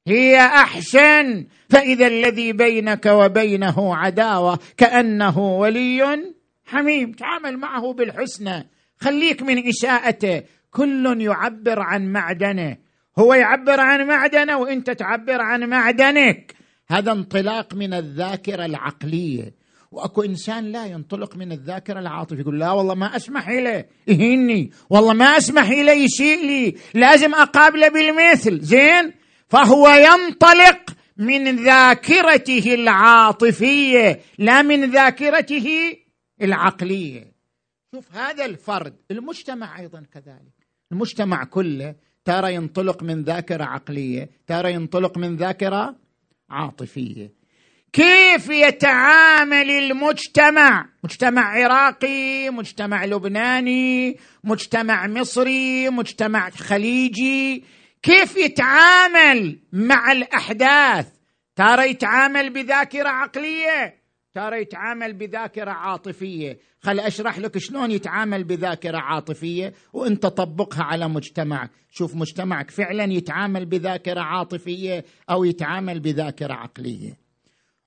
[0.07, 1.47] هي أحسن.
[1.70, 6.32] فإذا الذي بينك وبينه عداوة كأنه ولي
[6.66, 7.12] حميم.
[7.12, 8.68] تعامل معه بالحسنى.
[9.01, 10.43] خليك من إساءته.
[10.70, 12.76] كل يعبر عن معدنه.
[13.18, 16.54] هو يعبر عن معدنه وانت تعبر عن معدنك.
[16.88, 19.54] هذا انطلاق من الذاكرة العقلية.
[19.90, 22.40] وأكو إنسان لا ينطلق من الذاكرة العاطفية.
[22.40, 24.70] يقول لا والله ما أسمح له يهيني.
[24.90, 26.76] والله ما أسمح له يسيء لي.
[26.94, 28.60] لازم أقابله بالمثل.
[28.60, 29.12] زين؟
[29.48, 35.96] فهو ينطلق من ذاكرته العاطفية لا من ذاكرته
[36.42, 37.32] العقلية.
[37.94, 38.94] شوف هذا الفرد.
[39.10, 40.59] المجتمع أيضا كذلك.
[40.93, 45.97] المجتمع كله ترى ينطلق من ذاكرة عقلية ترى ينطلق من ذاكرة
[46.51, 47.32] عاطفية.
[47.93, 57.64] كيف يتعامل المجتمع؟ مجتمع عراقي مجتمع لبناني مجتمع مصري مجتمع خليجي.
[58.03, 61.07] كيف يتعامل مع الأحداث؟
[61.57, 63.99] ترى يتعامل بذاكرة عقلية.
[64.35, 66.59] ترى يتعامل بذاكرة عاطفية.
[66.81, 71.70] خل أشرح لك شلون يتعامل بذاكرة عاطفية وأنت طبقها على مجتمعك.
[71.91, 77.18] شوف مجتمعك فعلا يتعامل بذاكرة عاطفية أو يتعامل بذاكرة عقلية.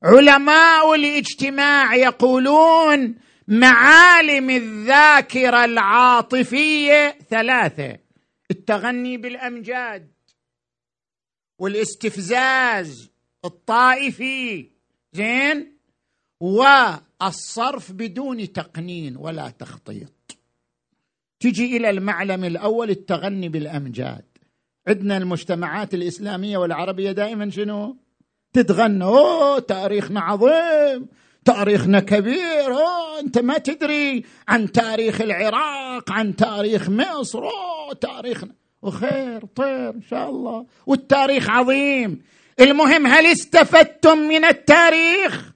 [0.04, 3.16] علماء الاجتماع يقولون
[3.48, 7.98] معالم الذاكرة العاطفية ثلاثة.
[8.52, 10.12] التغني بالأمجاد
[11.60, 13.12] والاستفزاز
[13.46, 14.72] الطائفي.
[15.14, 15.72] زين؟
[16.44, 20.38] والصرف بدون تقنين ولا تخطيط.
[21.39, 24.26] تجي إلى المعلم الأول التغني بالأمجاد.
[24.88, 27.98] عندنا المجتمعات الإسلامية والعربية دائما شنو؟
[28.54, 29.04] تتغنى.
[29.04, 31.08] أوه تاريخنا عظيم
[31.46, 32.68] تاريخنا كبير.
[32.68, 37.44] أوه أنت ما تدري عن تاريخ العراق عن تاريخ مصر.
[37.44, 38.54] أوه تاريخنا.
[38.82, 40.66] وخير طير إن شاء الله.
[40.86, 42.22] والتاريخ عظيم.
[42.60, 45.53] المهم هل استفدتم من التاريخ؟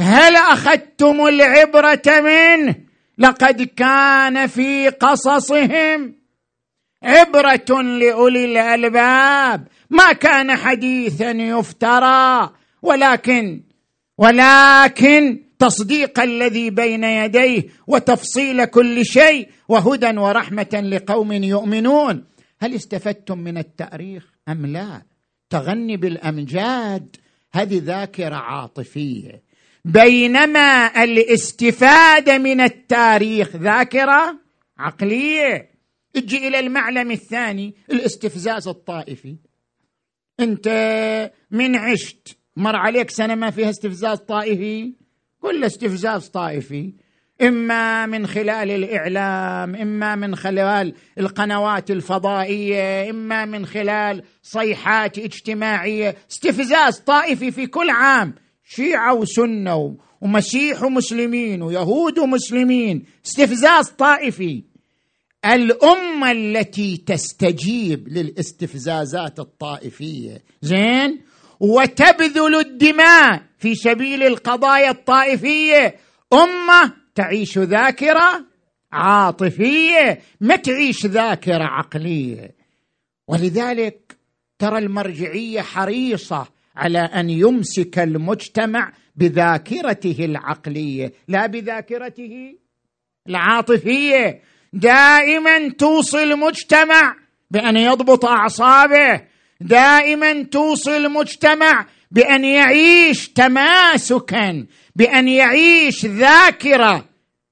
[0.00, 2.74] هل أخذتم العبرة منه
[3.18, 6.14] لقد كان في قصصهم.
[7.02, 9.68] عبرة لأولي الألباب.
[9.90, 12.50] ما كان حديثا يفترى.
[12.82, 13.62] ولكن
[14.18, 22.24] ولكن تصديق الذي بين يديه وتفصيل كل شيء وهدى ورحمة لقوم يؤمنون.
[22.60, 25.02] هل استفدتم من التأريخ أم لا؟
[25.50, 27.16] تغني بالأمجاد.
[27.52, 29.47] هذه ذاكرة عاطفية.
[29.84, 34.38] بينما الاستفاده من التاريخ ذاكرة
[34.78, 35.70] عقلية.
[36.16, 39.36] أجي إلى المعلم الثاني الاستفزاز الطائفي.
[40.40, 40.68] أنت
[41.50, 44.92] من عشت مر عليك سنة ما فيها استفزاز طائفي؟
[45.40, 46.92] كل استفزاز طائفي.
[47.42, 56.16] إما من خلال الإعلام إما من خلال القنوات الفضائية إما من خلال صيحات اجتماعية.
[56.30, 58.34] استفزاز طائفي في كل عام.
[58.68, 64.62] شيعة وسنة ومسيح ومسلمين ويهود ومسلمين استفزاز طائفي.
[65.44, 71.20] الأمة التي تستجيب للاستفزازات الطائفية زين؟
[71.60, 75.96] وتبذل الدماء في سبيل القضايا الطائفية.
[76.32, 78.46] أمة تعيش ذاكرة
[78.92, 82.54] عاطفية ما تعيش ذاكرة عقلية.
[83.28, 84.16] ولذلك
[84.58, 92.54] ترى المرجعية حريصة على أن يمسك المجتمع بذاكرته العقلية لا بذاكرته
[93.28, 94.42] العاطفية.
[94.72, 97.16] دائما توصي المجتمع
[97.50, 99.22] بأن يضبط أعصابه.
[99.60, 104.66] دائما توصي المجتمع بأن يعيش تماسكا
[104.96, 107.04] بأن يعيش ذاكرة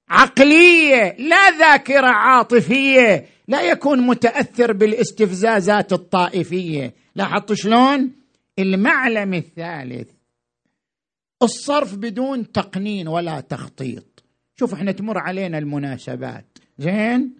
[0.08, 3.26] عقلية لا ذاكرة عاطفية.
[3.48, 6.94] لا يكون متأثر بالاستفزازات الطائفية.
[7.14, 8.25] لاحظت شلون؟
[8.58, 10.10] المعلم الثالث
[11.42, 14.24] الصرف بدون تقنين ولا تخطيط.
[14.58, 16.58] شوف إحنا تمر علينا المناسبات.
[16.78, 17.34] زين؟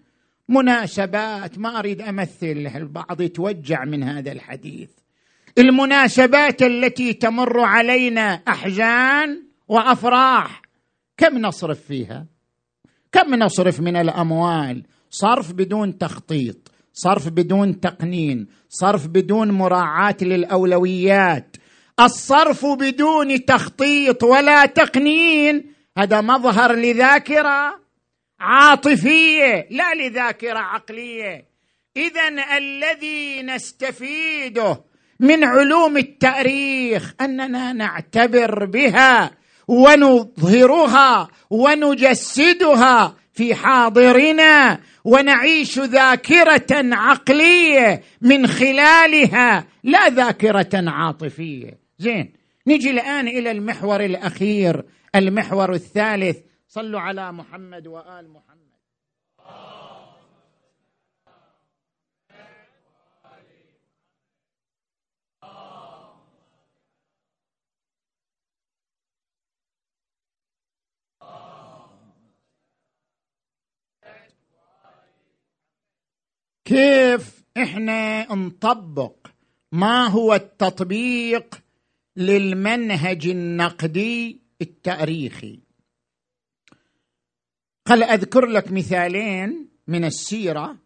[0.49, 4.89] مناسبات ما أريد أمثل البعض يتوجع من هذا الحديث.
[5.57, 10.61] المناسبات التي تمر علينا احزان وأفراح
[11.17, 12.25] كم نصرف فيها؟
[13.11, 16.66] كم نصرف من الأموال؟ صرف بدون تخطيط.
[16.97, 21.57] صرف بدون تقنين صرف بدون مراعاة للأولويات.
[21.99, 27.79] الصرف بدون تخطيط ولا تقنين هذا مظهر لذاكرة
[28.39, 31.45] عاطفية لا لذاكرة عقلية.
[31.97, 34.83] اذا الذي نستفيده
[35.19, 39.31] من علوم التاريخ أننا نعتبر بها
[39.67, 51.79] ونظهرها ونجسدها في حاضرنا ونعيش ذاكرة عقلية من خلالها لا ذاكرة عاطفية.
[51.97, 52.33] زين
[52.67, 54.85] نجي الآن إلى المحور الأخير
[55.15, 56.37] المحور الثالث.
[56.67, 58.46] صلوا على محمد وآل محمد.
[76.67, 79.27] كيف إحنا نطبق
[79.71, 81.61] ما هو التطبيق
[82.17, 85.59] للمنهج النقدي التاريخي؟
[87.87, 90.77] خل أذكر لك مثالين من السيرة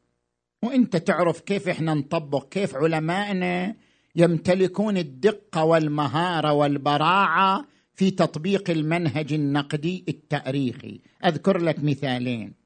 [0.63, 3.75] وإنت تعرف كيف إحنا نطبق كيف علمائنا
[4.15, 7.65] يمتلكون الدقة والمهارة والبراعة
[7.95, 11.01] في تطبيق المنهج النقدي التاريخي.
[11.25, 12.60] أذكر لك مثالين.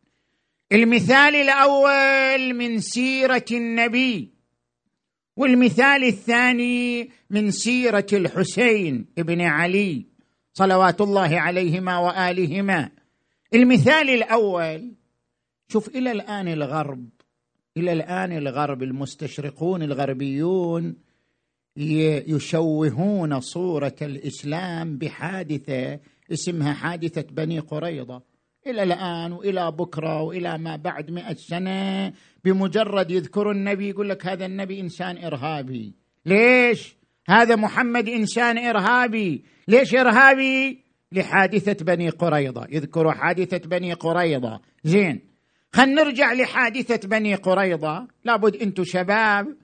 [0.72, 4.30] المثال الأول من سيرة النبي
[5.38, 10.06] والمثال الثاني من سيرة الحسين بن علي
[10.54, 12.92] صلوات الله عليهما وآلهما.
[13.54, 14.94] المثال الأول
[15.68, 17.10] شوف إلى الآن الغرب
[17.78, 20.96] إلى الآن الغرب المستشرقون الغربيون
[22.28, 26.00] يشوهون صورة الإسلام بحادثة
[26.32, 28.35] اسمها حادثة بني قريظة.
[28.68, 32.14] إلى الآن وإلى بكرة وإلى ما بعد مئة سنة
[32.44, 35.94] بمجرد يذكر النبي يقول لك هذا النبي إنسان إرهابي.
[36.26, 36.96] ليش؟
[37.28, 39.44] هذا محمد إنسان إرهابي.
[39.68, 42.68] ليش إرهابي؟ لحادثة بني قريظة.
[42.70, 44.62] يذكروا حادثة بني قريظة.
[44.84, 45.22] زين.
[45.74, 48.08] خلينا نرجع لحادثة بني قريظة.
[48.24, 49.56] لابد أنتم شباب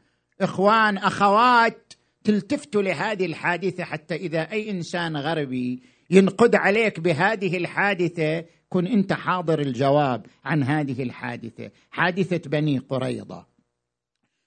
[0.42, 1.94] إخوان أخوات
[2.24, 9.60] تلتفتوا لهذه الحادثة حتى إذا أي إنسان غربي ينقد عليك بهذه الحادثة كن انت حاضر
[9.60, 11.70] الجواب عن هذه الحادثة.
[11.92, 13.46] حادثة بني قريظة.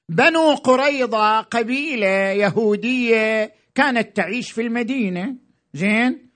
[0.09, 5.35] بنو قريظة قبيلة يهودية كانت تعيش في المدينة.
[5.75, 6.29] زين؟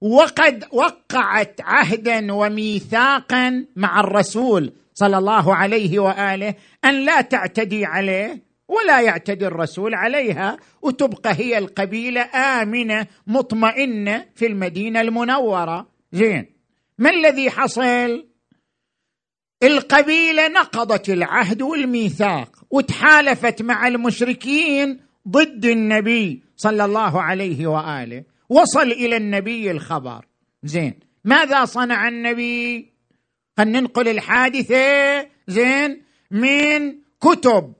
[0.00, 9.00] وقد وقعت عهدا وميثاقا مع الرسول صلى الله عليه وآله أن لا تعتدي عليه ولا
[9.00, 15.86] يعتدي الرسول عليها وتبقى هي القبيلة آمنة مطمئنة في المدينة المنورة.
[16.12, 16.53] زين؟
[16.98, 18.26] ما الذي حصل؟
[19.62, 28.24] القبيلة نقضت العهد والميثاق وتحالفت مع المشركين ضد النبي صلى الله عليه وآله.
[28.48, 30.26] وصل إلى النبي الخبر.
[30.62, 32.92] زين ماذا صنع النبي؟
[33.56, 35.28] خلينا ننقل الحادثة.
[35.48, 37.72] زين من كتب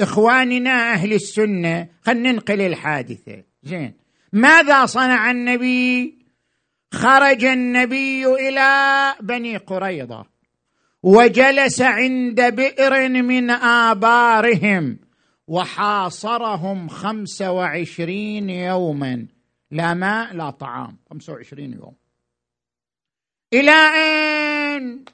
[0.00, 1.88] إخواننا أهل السنة.
[2.02, 3.42] خلينا ننقل الحادثة.
[3.62, 3.94] زين
[4.32, 6.21] ماذا صنع النبي؟
[6.92, 10.24] خرج النبي إلى بني قريظة
[11.02, 14.98] وجلس عند بئر من آبارهم
[15.48, 19.26] وحاصرهم خمسة وعشرين يوما.
[19.70, 20.96] لا ماء لا طعام.
[21.10, 21.94] خمسة وعشرين يوم.
[23.52, 25.04] إلى أن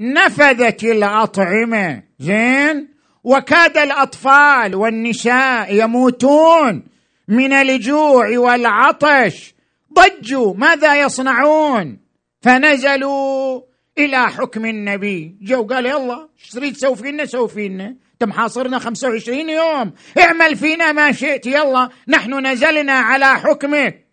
[0.00, 2.02] نفذت الأطعمة.
[2.18, 2.88] زين؟
[3.24, 6.84] وكاد الأطفال والنساء يموتون
[7.28, 9.53] من الجوع والعطش.
[9.94, 11.98] ضجوا ماذا يصنعون؟
[12.42, 13.60] فنزلوا
[13.98, 15.36] إلى حكم النبي.
[15.42, 17.86] جو قال يلا إيش تريد تسوي فينا؟ سوي فينا.
[18.12, 19.92] أنت محاصرنا 25 يوم.
[20.18, 21.46] اعمل فينا ما شئت.
[21.46, 24.04] يلا نحن نزلنا على حكمك.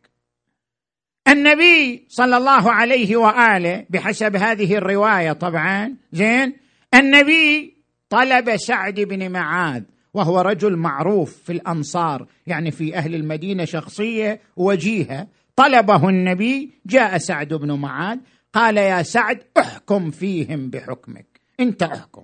[1.27, 6.53] النبي صلى الله عليه وآله بحسب هذه الرواية طبعا زين
[6.93, 7.77] النبي
[8.09, 15.27] طلب سعد بن معاذ وهو رجل معروف في الأنصار يعني في أهل المدينة شخصية وجيهة
[15.61, 18.19] طلبه النبي جاء سعد بن معاذ
[18.53, 21.41] قال يا سعد احكم فيهم بحكمك.
[21.59, 22.23] انت احكم.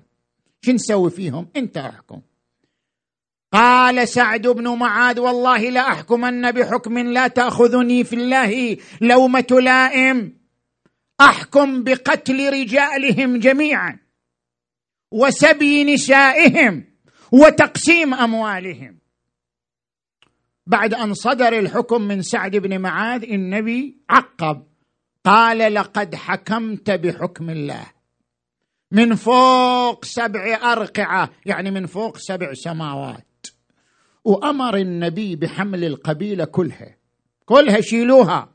[0.61, 2.21] شو نسوي فيهم؟ انت احكم.
[3.53, 10.33] قال سعد بن معاذ والله لا احكمن بحكم لا تاخذني في الله لومه لائم
[11.21, 13.99] احكم بقتل رجالهم جميعا
[15.11, 16.83] وسبي نسائهم
[17.31, 18.97] وتقسيم أموالهم.
[20.67, 24.63] بعد أن صدر الحكم من سعد بن معاذ النبي عقب
[25.25, 27.85] قال لقد حكمت بحكم الله.
[28.91, 33.47] من فوق سبع أرقعة يعني من فوق سبع سماوات.
[34.23, 36.97] وأمر النبي بحمل القبيلة كلها.
[37.45, 38.49] كلها شيلوها.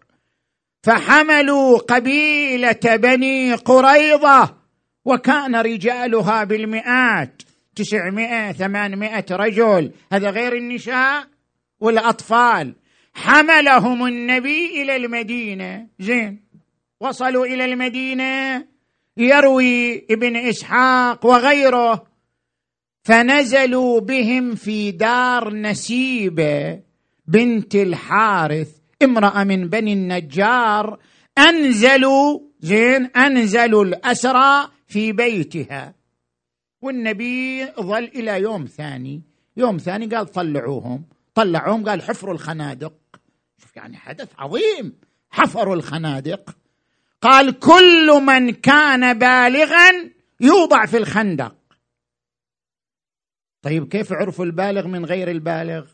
[0.83, 4.57] فحملوا قبيلة بني قريظة
[5.05, 7.43] وكان رجالها بالمئات
[7.77, 9.93] تسعمائة ثمانمائة رجل.
[10.13, 11.32] هذا غير النساء؟
[11.83, 12.75] والأطفال.
[13.15, 15.89] حملهم النبي إلى المدينة.
[15.99, 16.45] زين.
[17.01, 18.65] وصلوا إلى المدينة.
[19.17, 22.05] يروي ابن إسحاق وغيره.
[23.03, 26.81] فنزلوا بهم في دار نسيبه
[27.27, 28.71] بنت الحارث
[29.03, 30.99] امرأة من بني النجار.
[31.39, 35.95] أنزلوا زين أنزلوا الأسرى في بيتها.
[36.83, 39.23] والنبي ظل إلى يوم ثاني.
[39.57, 41.05] يوم ثاني قال طلعوهم.
[41.35, 42.95] طلعوهم قال حفروا الخنادق.
[43.59, 45.01] شوف يعني حدث عظيم.
[45.31, 46.57] حفروا الخنادق.
[47.21, 50.11] قال كل من كان بالغا
[50.41, 51.57] يوضع في الخندق.
[53.63, 55.91] طيب كيف عرفوا البالغ من غير البالغ؟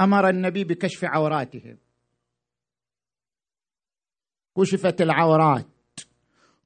[0.00, 1.78] أمر النبي بكشف عوراتهم.
[4.56, 5.66] كشفت العورات.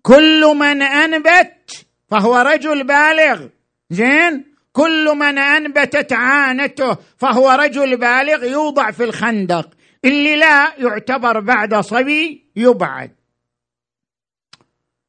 [0.02, 3.48] كل من أنبت فهو رجل بالغ.
[3.90, 9.70] زين؟ كل من أنبتت عانته فهو رجل بالغ يوضع في الخندق.
[10.04, 13.10] اللي لا يعتبر بعد صبي يبعد.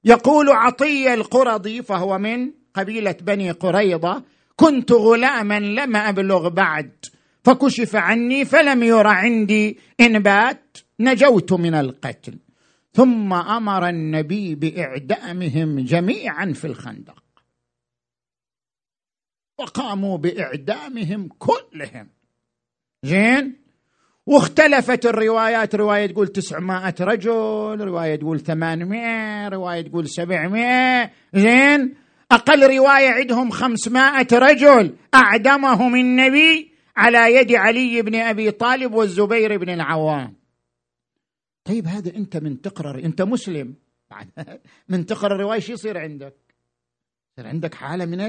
[0.03, 4.24] يقول عطية القرضي فهو من قبيلة بني قريضة
[4.55, 6.91] كنت غلاما لم أبلغ بعد
[7.43, 12.39] فكشف عني فلم ير عندي انبات نجوت من القتل.
[12.93, 17.24] ثم أمر النبي بإعدامهم جميعا في الخندق.
[19.58, 22.10] وقاموا بإعدامهم كلهم.
[23.03, 23.66] زين؟
[24.26, 31.12] واختلفت الروايات رواية تقول تسعمائة رجل رواية تقول ثمانمائة رواية تقول سبعمائة.
[31.34, 31.95] زين؟
[32.32, 34.95] أقل رواية عندهم خمسمائة رجل.
[35.14, 40.36] أعدمهم النبي على يد علي بن أبي طالب والزبير بن العوام.
[41.64, 43.76] طيب هذا أنت من تقرأ أنت مسلم.
[44.89, 46.36] من تقرأ الرواية شو يصير عندك؟
[47.32, 48.22] يصير عندك حالة من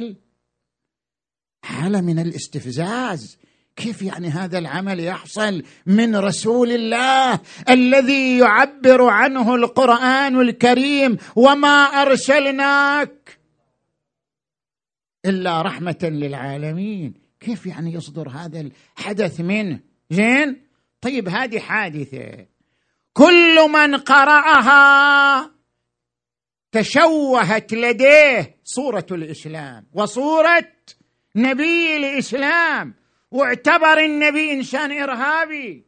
[1.71, 1.77] ال...
[1.77, 3.39] حالة من الاستفزاز؟
[3.77, 13.39] كيف يعني هذا العمل يحصل من رسول الله الذي يعبر عنه القرآن الكريم وما أرسلناك
[15.27, 20.63] إلا رحمة للعالمين؟ كيف يعني يصدر هذا الحدث منه؟ زين؟
[21.01, 22.47] طيب هذه حادثة.
[23.13, 25.51] كل من قرأها
[26.73, 30.69] تشوهت لديه صورة الإسلام وصورة
[31.37, 32.95] نبي الإسلام.
[33.31, 35.85] واعتبر النبي إنسان إرهابي.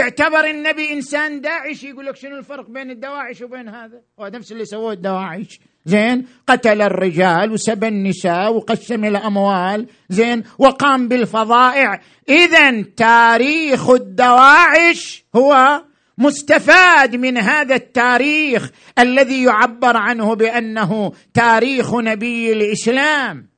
[0.00, 1.84] اعتبر النبي إنسان داعش.
[1.84, 5.60] يقول لك شنو الفرق بين الدواعش وبين هذا؟ هو نفس اللي سووه الدواعش.
[5.86, 9.86] زين قتل الرجال وسبى النساء وقسم الأموال.
[10.08, 12.00] زين وقام بالفظائع.
[12.28, 15.82] اذا تاريخ الدواعش هو
[16.18, 23.48] مستفاد من هذا التاريخ الذي يعبر عنه بأنه تاريخ نبي الإسلام.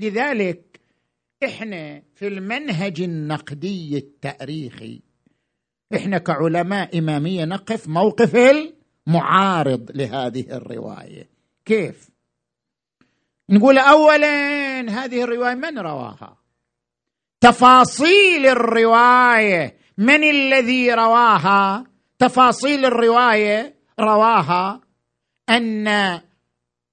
[0.00, 0.69] لذلك
[1.44, 5.00] إحنا في المنهج النقدي التاريخي
[5.94, 11.28] إحنا كعلماء إمامية نقف موقف المعارض لهذه الرواية.
[11.64, 12.10] كيف؟
[13.50, 16.36] نقول اولا هذه الرواية من رواها؟
[17.40, 21.84] تفاصيل الرواية من الذي رواها؟
[22.18, 24.80] تفاصيل الرواية رواها
[25.50, 26.20] أن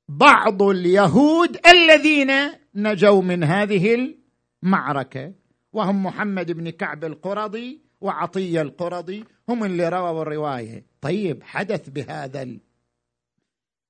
[0.10, 2.32] بعض اليهود الذين
[2.76, 4.18] نجوا من هذه
[4.64, 5.34] معركة
[5.74, 10.86] وهم محمد بن كعب القرضي وعطية القرضي هم اللي رووا الرواية.
[11.02, 12.60] طيب حدث بهذا ال...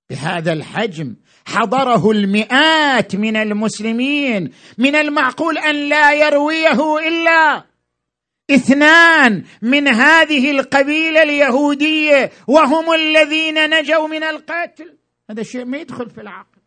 [0.09, 1.15] بهذا الحجم.
[1.45, 7.63] حضره المئات من المسلمين من المعقول أن لا يرويه إلا
[8.51, 14.97] اثنان من هذه القبيلة اليهودية وهم الذين نجوا من القتل.
[15.30, 16.61] هذا الشيء ما يدخل في العقل.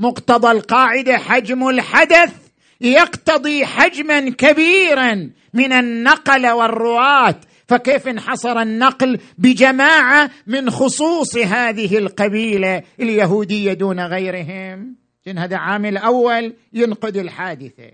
[0.00, 2.45] مقتضى القاعدة حجم الحدث.
[2.80, 7.40] يقتضي حجما كبيرا من النقل والرواة.
[7.68, 14.96] فكيف انحصر النقل بجماعة من خصوص هذه القبيلة اليهودية دون غيرهم؟
[15.36, 17.90] هذا عامل أول ينقد الحادثة.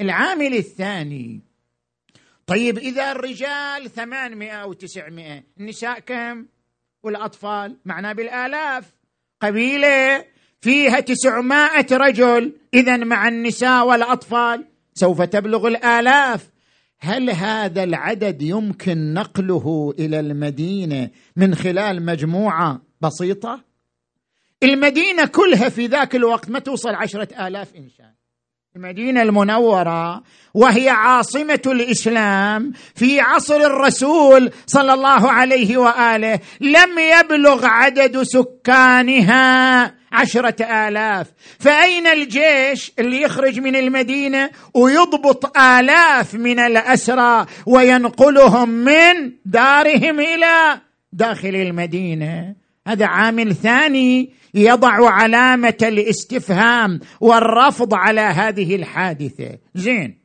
[0.00, 1.40] العامل الثاني
[2.46, 6.46] طيب إذا الرجال ثمانمائة أو تسعمائة النساء كم؟
[7.02, 8.84] والأطفال؟ معنا بالآلاف.
[9.40, 10.24] قبيلة
[10.60, 14.64] فيها تسعمائة رجل إذا مع النساء والأطفال.
[14.94, 16.48] سوف تبلغ الآلاف.
[17.00, 23.60] هل هذا العدد يمكن نقله إلى المدينة من خلال مجموعة بسيطة؟
[24.62, 28.12] المدينة كلها في ذاك الوقت ما توصل عشرة آلاف إنسان.
[28.76, 30.22] المدينة المنورة
[30.54, 39.94] وهي عاصمة الإسلام في عصر الرسول صلى الله عليه وآله لم يبلغ عدد سكانها.
[40.12, 41.32] عشرة آلاف.
[41.58, 50.80] فأين الجيش اللي يخرج من المدينة ويضبط آلاف من الأسرى وينقلهم من دارهم إلى
[51.12, 52.54] داخل المدينة؟
[52.86, 59.58] هذا عامل ثاني يضع علامة الاستفهام والرفض على هذه الحادثة.
[59.74, 60.18] زين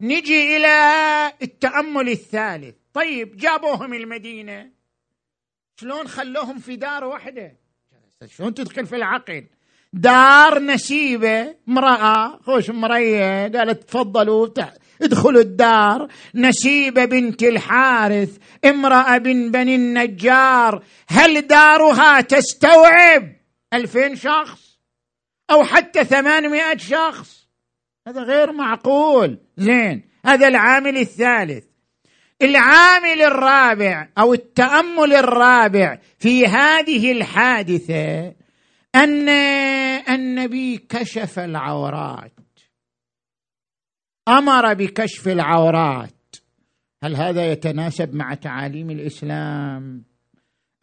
[0.00, 2.74] نجي إلى التأمل الثالث.
[2.94, 4.70] طيب جابوهم المدينة.
[5.80, 7.67] شلون خلوهم في دار واحدة؟
[8.26, 9.44] شلون تدخل في العقل؟
[9.92, 14.48] دار نسيبه امرأة خوش مرية قالت تفضلوا
[15.02, 16.08] ادخلوا الدار.
[16.34, 20.82] نسيبه بنت الحارث امرأة بن بني النجار.
[21.08, 23.36] هل دارها تستوعب؟
[23.72, 24.78] ألفين شخص؟
[25.50, 27.48] أو حتى ثمانمائة شخص؟
[28.08, 29.38] هذا غير معقول.
[29.56, 31.64] زين هذا العامل الثالث.
[32.42, 38.32] العامل الرابع أو التأمل الرابع في هذه الحادثة
[38.94, 39.28] أن
[40.08, 42.32] النبي كشف العورات.
[44.28, 46.36] أمر بكشف العورات.
[47.04, 50.02] هل هذا يتناسب مع تعاليم الإسلام؟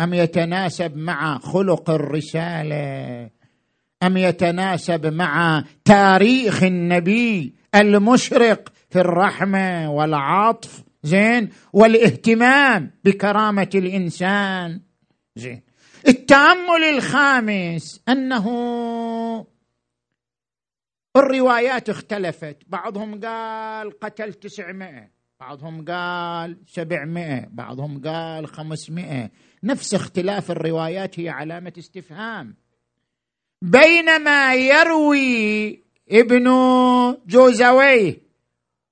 [0.01, 3.29] أم يتناسب مع خلق الرسالة؟
[4.03, 14.81] أم يتناسب مع تاريخ النبي المشرق في الرحمة والعطف؟ زين؟ والاهتمام بكرامة الإنسان.
[15.35, 15.61] زين.
[16.07, 18.45] التأمل الخامس أنه
[21.15, 22.57] الروايات اختلفت.
[22.67, 29.31] بعضهم قال قتل تسعمائة بعضهم قال سبعمائة بعضهم قال خمسمائة
[29.63, 32.55] نفس اختلاف الروايات هي علامة استفهام.
[33.61, 36.45] بينما يروي ابن
[37.27, 38.24] جوزويه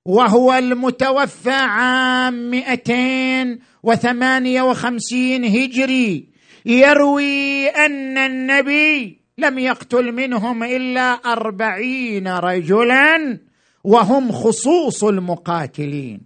[0.04, 6.28] وهو المتوفى عام 258 هجري.
[6.66, 13.38] يروي أن النبي لم يقتل منهم إلا أربعين رجلا
[13.84, 16.20] وهم خصوص المقاتلين.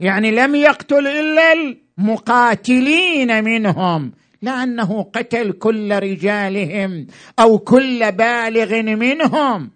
[0.00, 4.12] يعني لم يقتل إلا المقاتلين منهم
[4.42, 7.06] لأنه قتل كل رجالهم
[7.38, 9.70] أو كل بالغ منهم.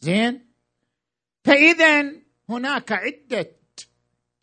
[0.00, 0.40] زين؟
[1.44, 3.50] فاذا هناك عدة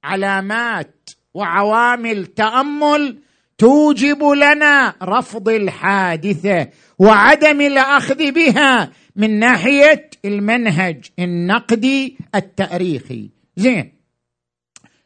[0.04, 3.18] علامات وعوامل تأمل
[3.58, 13.30] توجب لنا رفض الحادثة وعدم الأخذ بها من ناحية المنهج النقدي التاريخي.
[13.56, 13.94] زين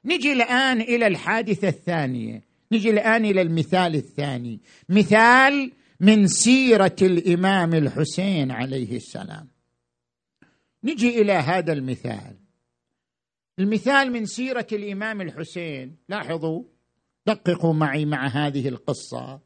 [0.06, 2.42] نجي الآن إلى الحادثة الثانية.
[2.72, 4.60] نجي الآن إلى المثال الثاني.
[4.90, 9.48] مثال من سيرة الإمام الحسين عليه السلام.
[10.84, 12.45] نجي إلى هذا المثال.
[13.60, 15.98] المثال من سيرة الإمام الحسين.
[16.10, 16.64] لاحظوا؟
[17.28, 19.40] دققوا معي مع هذه القصة.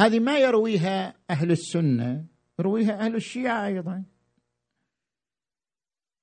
[0.00, 2.24] هذه ما يرويها أهل السنة
[2.58, 4.04] يرويها أهل الشيعة أيضا.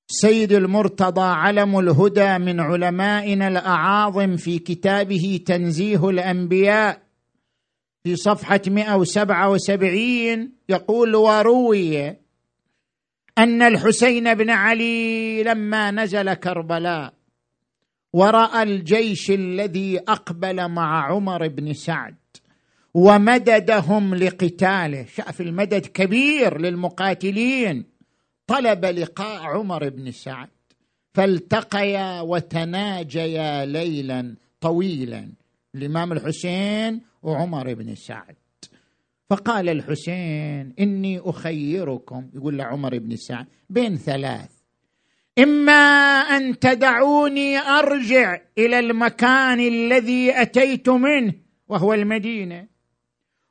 [0.08, 7.04] سيد المرتضى علم الهدى من علمائنا الأعاظم في كتابه تنزيه الأنبياء
[8.04, 12.23] في صفحة 177 يقول وروي
[13.38, 17.14] أن الحسين بن علي لما نزل كربلاء
[18.14, 22.16] ورأى الجيش الذي أقبل مع عمر بن سعد
[22.94, 27.86] ومددهم لقتاله شاف المدد كبير للمقاتلين
[28.48, 30.50] طلب لقاء عمر بن سعد
[31.14, 35.30] فالتقيا وتناجيا ليلا طويلا
[35.76, 38.36] الامام الحسين وعمر بن سعد.
[39.30, 42.30] فقال الحسين إني أخيركم.
[42.34, 44.50] يقول لعمر بن سعد بين ثلاث.
[45.40, 45.74] إما
[46.38, 51.34] أن تدعوني أرجع إلى المكان الذي أتيت منه
[51.68, 52.68] وهو المدينة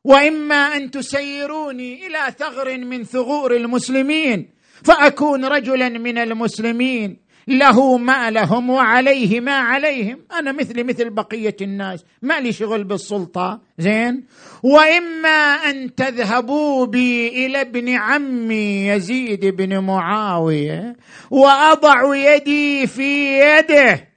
[0.05, 4.51] وإما أن تسيروني إلى ثغر من ثغور المسلمين
[4.85, 10.19] فأكون رجلا من المسلمين له ما لهم وعليه ما عليهم.
[10.39, 12.05] أنا مثلي مثل بقية الناس.
[12.23, 13.61] ما لي شغل بالسلطة.
[13.79, 14.27] زين؟
[14.63, 20.97] وإما أن تذهبوا بي إلى ابن عمي يزيد بن معاوية
[21.31, 24.09] وأضع يدي في يده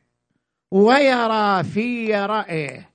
[0.72, 2.90] ويرى في رأيه.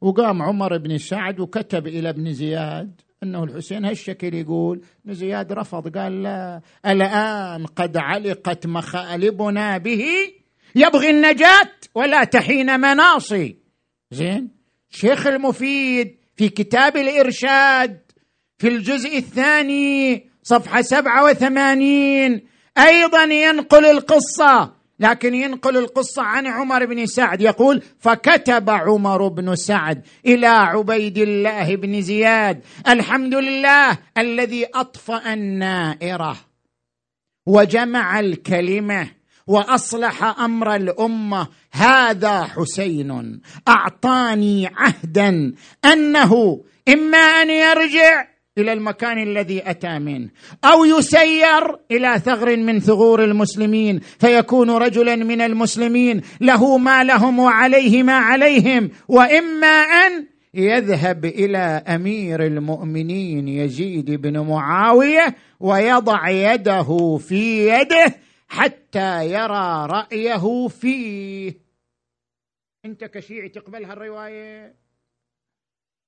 [0.00, 3.00] وقام عمر بن سعد وكتب إلى ابن زياد.
[3.22, 10.04] أنه الحسين هالشكل يقول ابن زياد رفض قال لا الآن قد علقت مخالبنا به
[10.74, 13.56] يبغي النجاة ولا تحين مناصي.
[14.10, 14.48] زين؟
[14.90, 18.00] شيخ المفيد في كتاب الإرشاد
[18.58, 22.46] في الجزء الثاني صفحة سبعة وثمانين
[22.78, 24.73] أيضا ينقل القصة.
[25.00, 27.40] لكن ينقل القصة عن عمر بن سعد.
[27.40, 36.36] يقول فكتب عمر بن سعد إلى عبيد الله بن زياد الحمد لله الذي أطفأ النائرة
[37.46, 39.08] وجمع الكلمة
[39.46, 41.48] وأصلح أمر الأمة.
[41.72, 50.28] هذا حسين أعطاني عهدا أنه إما أن يرجع إلى المكان الذي أتى منه
[50.64, 56.20] أو يسير إلى ثغر من ثغور المسلمين فيكون رجلا من المسلمين.
[56.40, 58.90] له ما لهم وعليه ما عليهم.
[59.08, 68.14] وإما أن يذهب إلى أمير المؤمنين يزيد بن معاوية ويضع يده في يده
[68.48, 71.54] حتى يرى رأيه فيه.
[72.84, 74.83] أنت كشيعي تقبل هالروايه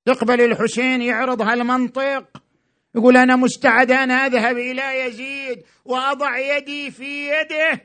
[0.07, 2.43] تقبل الحسين يعرض هالمنطق
[2.95, 7.81] يقول أنا مستعد أنا أذهب إلى يزيد وأضع يدي في يده.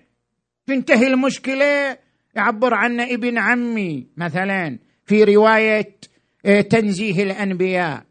[0.68, 1.98] تنتهي المشكلة.
[2.36, 5.96] يعبر عنا ابن عمي مثلا في رواية
[6.46, 8.04] آه، تنزيه الأنبياء.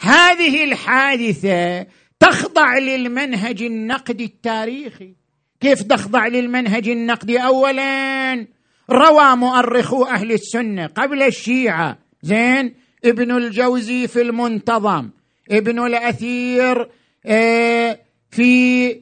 [0.00, 1.86] هذه الحادثة
[2.20, 5.14] تخضع للمنهج النقدي التاريخي.
[5.60, 8.46] كيف تخضع للمنهج النقدي؟ اولا
[8.90, 11.98] روى مؤرخو أهل السنة قبل الشيعة.
[12.22, 15.10] زين؟ ابن الجوزي في المنتظم
[15.50, 16.90] ابن الأثير
[17.26, 18.00] آه،
[18.30, 18.94] في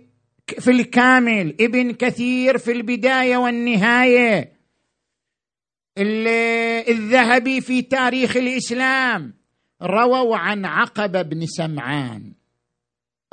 [0.47, 4.53] في الكامل ابن كثير في البداية والنهاية.
[6.89, 9.35] الذهبي في تاريخ الإسلام.
[9.83, 12.33] رووا عن عقبة بن سمعان.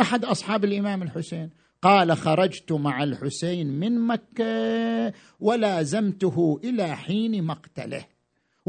[0.02, 1.50] أحد أصحاب الإمام الحسين.
[1.82, 8.06] قال خرجت مع الحسين من مكة ولازمته إلى حين مقتله.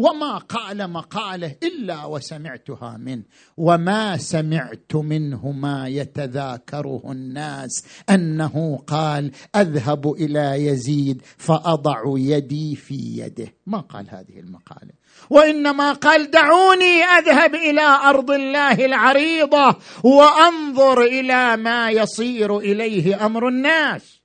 [0.00, 3.22] وما قال مقاله إلا وسمعتها منه.
[3.56, 7.84] وما سمعت منه ما يتذاكره الناس.
[8.10, 13.54] أنه قال أذهب إلى يزيد فأضع يدي في يده.
[13.66, 14.92] ما قال هذه المقالة.
[15.30, 24.20] وإنما قال دعوني أذهب إلى أرض الله العريضة وأنظر إلى ما يصير إليه أمر الناس.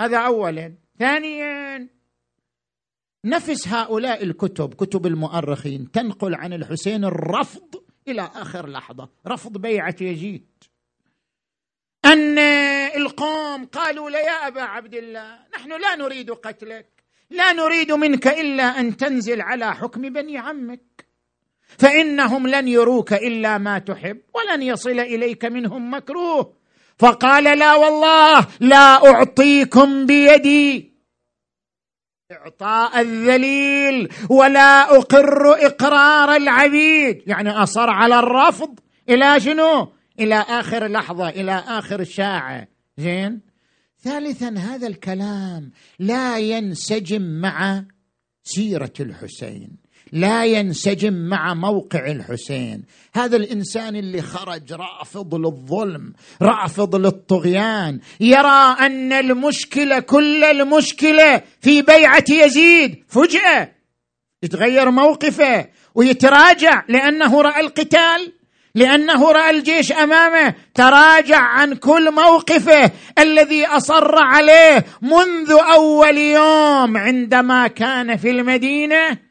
[0.00, 0.74] هذا اولا.
[0.98, 1.97] ثانيا
[3.24, 10.46] نفس هؤلاء الكتب كتب المؤرخين تنقل عن الحسين الرفض إلى آخر لحظة رفض بيعة يزيد.
[12.04, 12.38] أن
[12.96, 16.86] القوم قالوا له يا أبا عبد الله نحن لا نريد قتلك
[17.30, 21.06] لا نريد منك إلا أن تنزل على حكم بني عمك.
[21.78, 26.52] فإنهم لن يروك إلا ما تحب ولن يصل إليك منهم مكروه.
[26.98, 30.87] فقال لا والله لا أعطيكم بيدي.
[32.32, 37.22] إعطاء الذليل ولا أقر إقرار العبيد.
[37.26, 42.68] يعني أصر على الرفض إلى شنو؟ إلى آخر لحظة إلى آخر ساعه
[42.98, 43.40] زين؟
[44.00, 47.84] ثالثا هذا الكلام لا ينسجم مع
[48.44, 49.76] سيرة الحسين.
[50.12, 52.82] لا ينسجم مع موقع الحسين.
[53.14, 62.24] هذا الإنسان اللي خرج رافض للظلم رافض للطغيان يرى أن المشكلة كل المشكلة في بيعة
[62.30, 63.04] يزيد.
[63.08, 63.72] فجأة
[64.42, 68.32] يتغير موقفه ويتراجع لأنه رأى القتال
[68.74, 77.66] لأنه رأى الجيش أمامه تراجع عن كل موقفه الذي أصر عليه منذ أول يوم عندما
[77.66, 79.27] كان في المدينة.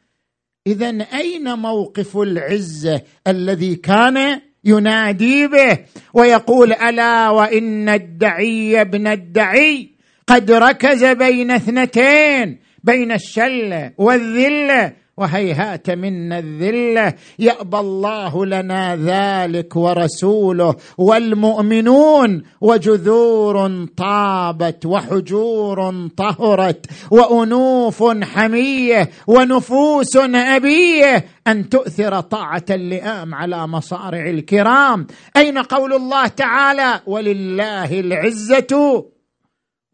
[0.67, 5.77] اذا أين موقف العزة الذي كان ينادي به
[6.13, 9.89] ويقول ألا وإن الدعي ابن الدعي
[10.27, 20.75] قد ركز بين اثنتين بين الشله والذله وهيهات منا الذلة يأبى الله لنا ذلك ورسوله
[20.97, 34.29] والمؤمنون وجذور طابت وحجور طهرت وأنوف حمية ونفوس أبية أن تؤثر طاعة اللئام على مصارع
[34.29, 35.07] الكرام.
[35.37, 39.16] أين قول الله تعالى؟ ولله العزة.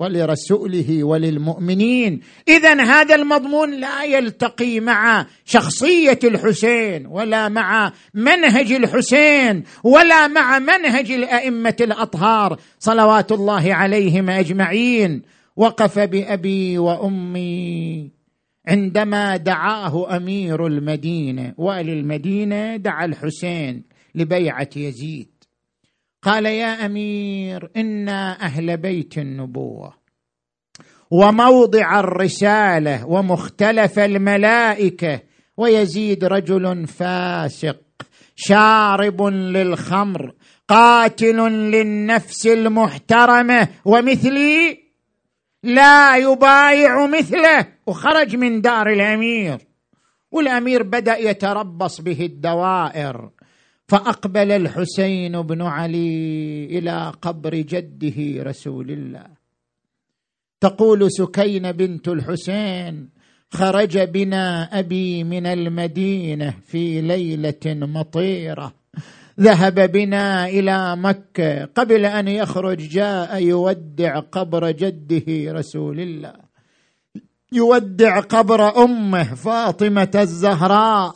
[0.04, 2.20] ولرسوله وللمؤمنين.
[2.48, 11.12] اذا هذا المضمون لا يلتقي مع شخصية الحسين ولا مع منهج الحسين ولا مع منهج
[11.12, 12.60] الأئمة الأطهار.
[12.80, 15.22] صلوات الله عليهم أجمعين.
[15.56, 18.12] وقف بأبي وأمي
[18.68, 21.54] عندما دعاه أمير المدينة.
[21.58, 23.84] والي المدينة دعا الحسين
[24.16, 25.33] لبيعة يزيد.
[26.24, 29.94] قال يا أمير أنا أهل بيت النبوة
[31.12, 35.22] وموضع الرسالة ومختلف الملائكة
[35.58, 37.80] ويزيد رجل فاسق
[38.36, 40.34] شارب للخمر
[40.68, 44.80] قاتل للنفس المحترمة ومثلي
[45.64, 49.58] لا يبايع مثله وخرج من دار الأمير
[50.32, 53.30] والأمير بدأ يتربص به الدوائر.
[53.88, 59.26] فأقبل الحسين بن علي إلى قبر جده رسول الله.
[60.62, 63.10] تقول سكين بنت الحسين
[63.50, 68.74] خرج بنا أبي من المدينة في ليلة مطيرة.
[69.40, 76.43] ذهب بنا إلى مكة قبل أن يخرج جاء يودع قبر جده رسول الله.
[77.54, 81.14] يودع قبر أمه فاطمة الزهراء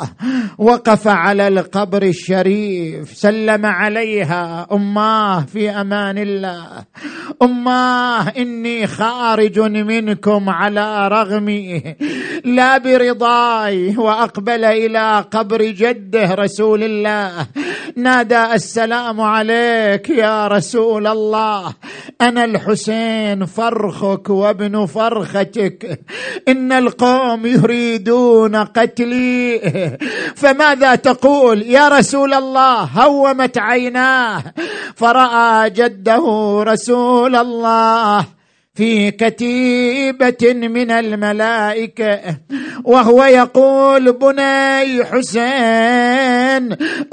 [0.57, 6.67] وقف على القبر الشريف سلم عليها أماه في أمان الله
[7.41, 11.95] أماه إني خارج منكم على رغمي
[12.45, 17.47] لا برضاي وأقبل إلى قبر جده رسول الله
[17.95, 21.73] نادى السلام عليك يا رسول الله
[22.21, 25.99] أنا الحسين فرخك وابن فرختك
[26.47, 29.97] إن القوم يريدون قتلي.
[30.35, 34.43] فماذا تقول؟ يا رسول الله هومت عيناه.
[34.95, 36.23] فرأى جده
[36.63, 38.25] رسول الله
[38.75, 42.19] في كتيبة من الملائكة
[42.83, 46.36] وهو يقول بني حسين.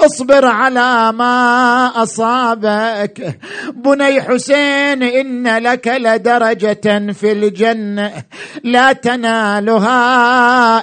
[0.01, 3.39] اصبر على ما أصابك.
[3.75, 8.11] بني حسين إن لك لدرجة في الجنة
[8.63, 9.95] لا تنالها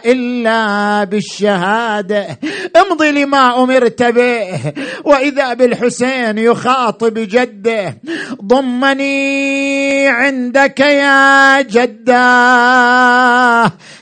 [0.05, 2.39] إلا بالشهادة.
[2.77, 4.73] امضي لما أمرت به
[5.05, 7.97] وإذا بالحسين يخاطب جده
[8.45, 12.23] ضمني عندك يا جدة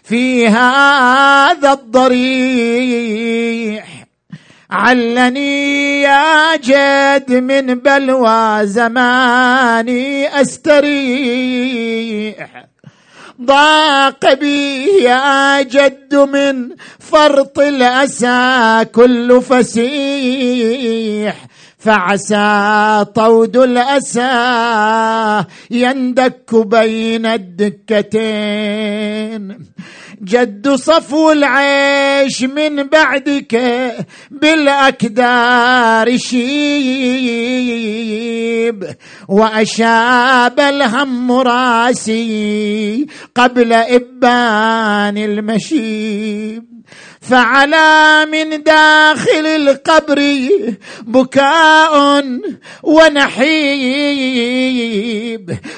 [0.05, 3.11] في هذا الضريح.
[4.71, 11.91] علني يا جد من بلوى زماني أستريح.
[13.43, 16.69] ضاق بي يا جد من
[16.99, 21.47] فرط الأسى كل فسيح.
[21.79, 28.91] فعسى طود الأسى يندك بين الدكتين.
[30.23, 33.57] جد صفو العيش من بعدك
[34.31, 36.41] بالأكدار شيب.
[39.29, 46.80] وأشاب الهم راسي قبل إبان المشيب.
[47.21, 50.49] فعلى من داخل القبر
[51.03, 52.25] بكاء
[52.83, 54.31] ونحيب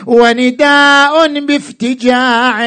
[0.07, 2.66] ونداء بافتجاع.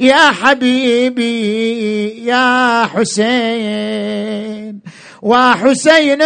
[0.00, 4.80] يا حبيبي يا حسين
[5.22, 6.22] وحسين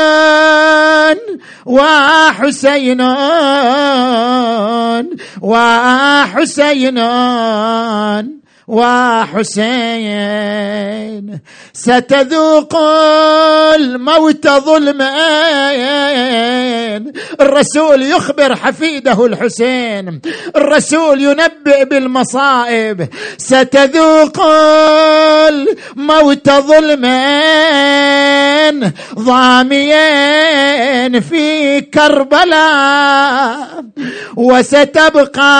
[1.66, 3.00] وحسين
[5.40, 6.98] وحسين.
[9.90, 10.50] وحسين
[11.72, 12.76] ستذوق
[13.74, 15.10] الموت ظلمين
[17.40, 20.20] الرسول يخبر حفيده الحسين
[20.56, 23.08] الرسول ينبئ بالمصائب.
[23.38, 24.40] ستذوق
[25.48, 27.00] الموت ظلمين
[29.18, 30.40] ضاميين
[31.20, 33.66] في كربلاء
[34.36, 35.50] وستبقى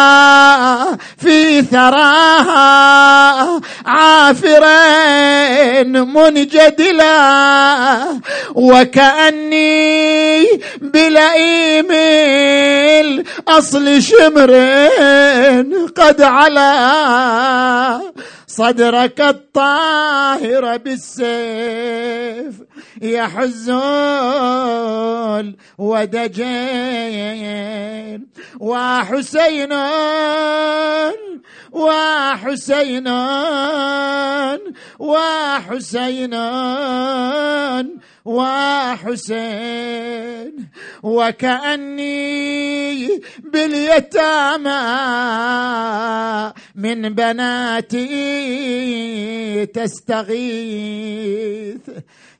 [1.19, 3.00] في ثراها.
[3.87, 7.17] عافرين منجدلا
[8.55, 10.47] وكأني
[10.81, 11.87] بلئيم
[13.01, 18.01] الأصل شمرين قد علا
[18.51, 22.55] صدرك الطاهر بالسيف
[23.03, 23.71] يحز
[25.79, 27.41] ودجين
[28.61, 29.73] وحسين
[31.73, 33.09] وحسين
[34.99, 36.35] وحسين
[38.25, 39.81] وحسين.
[41.03, 42.41] وكأني
[43.39, 44.71] باليتامى
[46.75, 48.40] من بناتي
[49.74, 51.82] تستغيث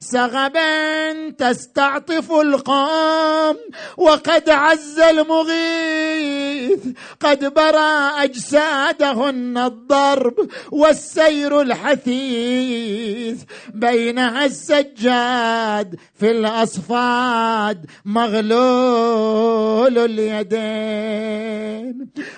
[0.03, 3.57] سغبا تستعطف القوم
[3.97, 6.79] وقد عز المغيث
[7.21, 10.35] قد برى أجسادهن الضرب
[10.73, 13.43] والسير الحثيث.
[13.75, 21.61] بينها السجاد في الأصفاد مغلول اليدين.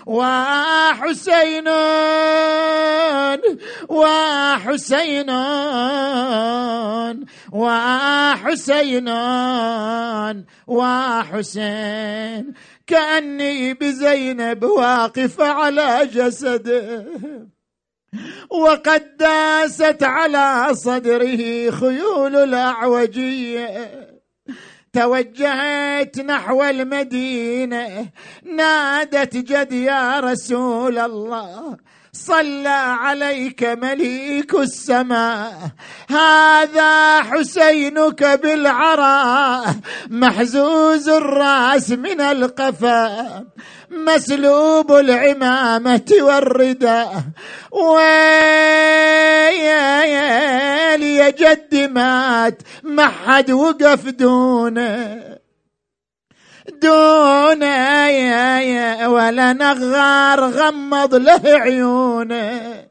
[0.06, 1.68] وحسين
[3.88, 5.30] وحسين
[7.52, 9.08] وحسين
[10.66, 12.54] وحسين
[12.86, 17.06] كأني بزينب واقف على جسده
[18.50, 24.12] وقد داست على صدره خيول الأعوجية
[24.92, 28.08] توجهت نحو المدينة
[28.42, 31.76] نادت جد يا رسول الله.
[32.14, 35.52] صلى عليك مليك السماء.
[36.10, 39.74] هذا حسينك بالعراء
[40.10, 43.44] محزوز الراس من القفا
[43.90, 47.22] مسلوب العمامة والرداء
[47.70, 48.12] ويا
[50.04, 55.41] يا جد مات ما حد وقف دونه.
[56.68, 62.84] دون يا يا ولا نغار غمض له عيونه.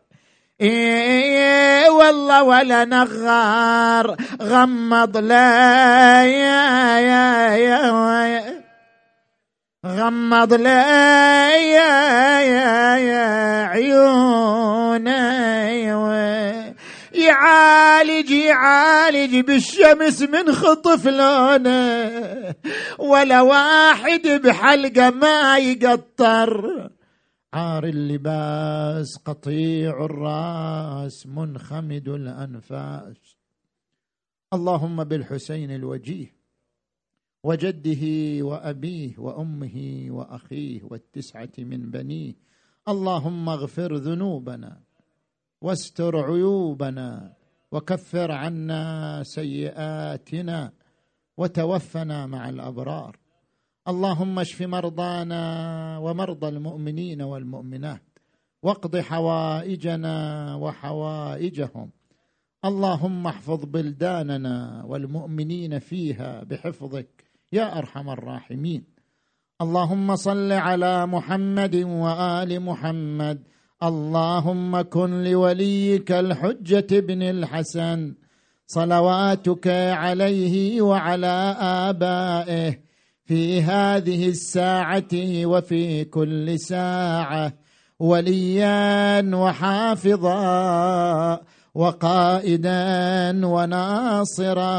[0.62, 8.62] إيه والله ولا نغار غمض له يا يا يا
[9.86, 11.78] غمض لي
[13.72, 14.61] عيوني
[17.32, 22.56] يعالج يعالج بالشمس من خطف لونه
[23.00, 26.52] ولا واحد بحلقة ما يقطر.
[27.54, 33.36] عار اللباس قطيع الراس منخمد الأنفاس.
[34.54, 36.36] اللهم بالحسين الوجيه
[37.44, 38.04] وجده
[38.46, 39.78] وأبيه وأمه
[40.10, 42.34] وأخيه والتسعة من بنيه.
[42.88, 44.91] اللهم اغفر ذنوبنا.
[45.62, 47.34] واستر عيوبنا
[47.72, 50.72] وكفر عنا سيئاتنا
[51.38, 53.18] وتوفنا مع الأبرار.
[53.88, 55.44] اللهم اشف مرضانا
[55.98, 58.02] ومرضى المؤمنين والمؤمنات
[58.64, 60.16] واقض حوائجنا
[60.56, 61.90] وحوائجهم.
[62.66, 68.84] اللهم احفظ بلداننا والمؤمنين فيها بحفظك يا أرحم الراحمين.
[69.62, 73.44] اللهم صل على محمد وآل محمد
[73.84, 78.14] اللهم كن لوليك الحجة بن الحسن
[78.68, 82.80] صلواتك عليه وعلى آبائه
[83.26, 85.14] في هذه الساعة
[85.46, 87.54] وفي كل ساعة
[88.00, 90.42] وليا وحافظا
[91.76, 92.72] وقائدا
[93.48, 94.72] وناصرا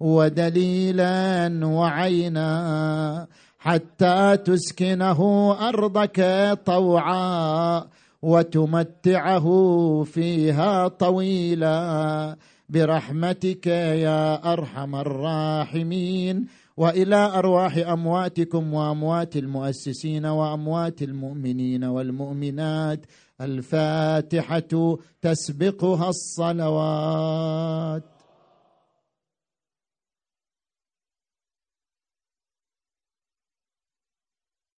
[0.00, 3.28] ودليلا وعينا.
[3.62, 6.18] حتى تسكنه أرضك
[6.66, 7.84] طوعا
[8.22, 9.46] وتمتعه
[10.02, 12.36] فيها طويلا.
[12.68, 16.46] برحمتك يا أرحم الراحمين.
[16.76, 23.06] وإلى أرواح أمواتكم وأموات المؤسسين وأموات المؤمنين والمؤمنات.
[23.40, 28.02] الفاتحة تسبقها الصلوات.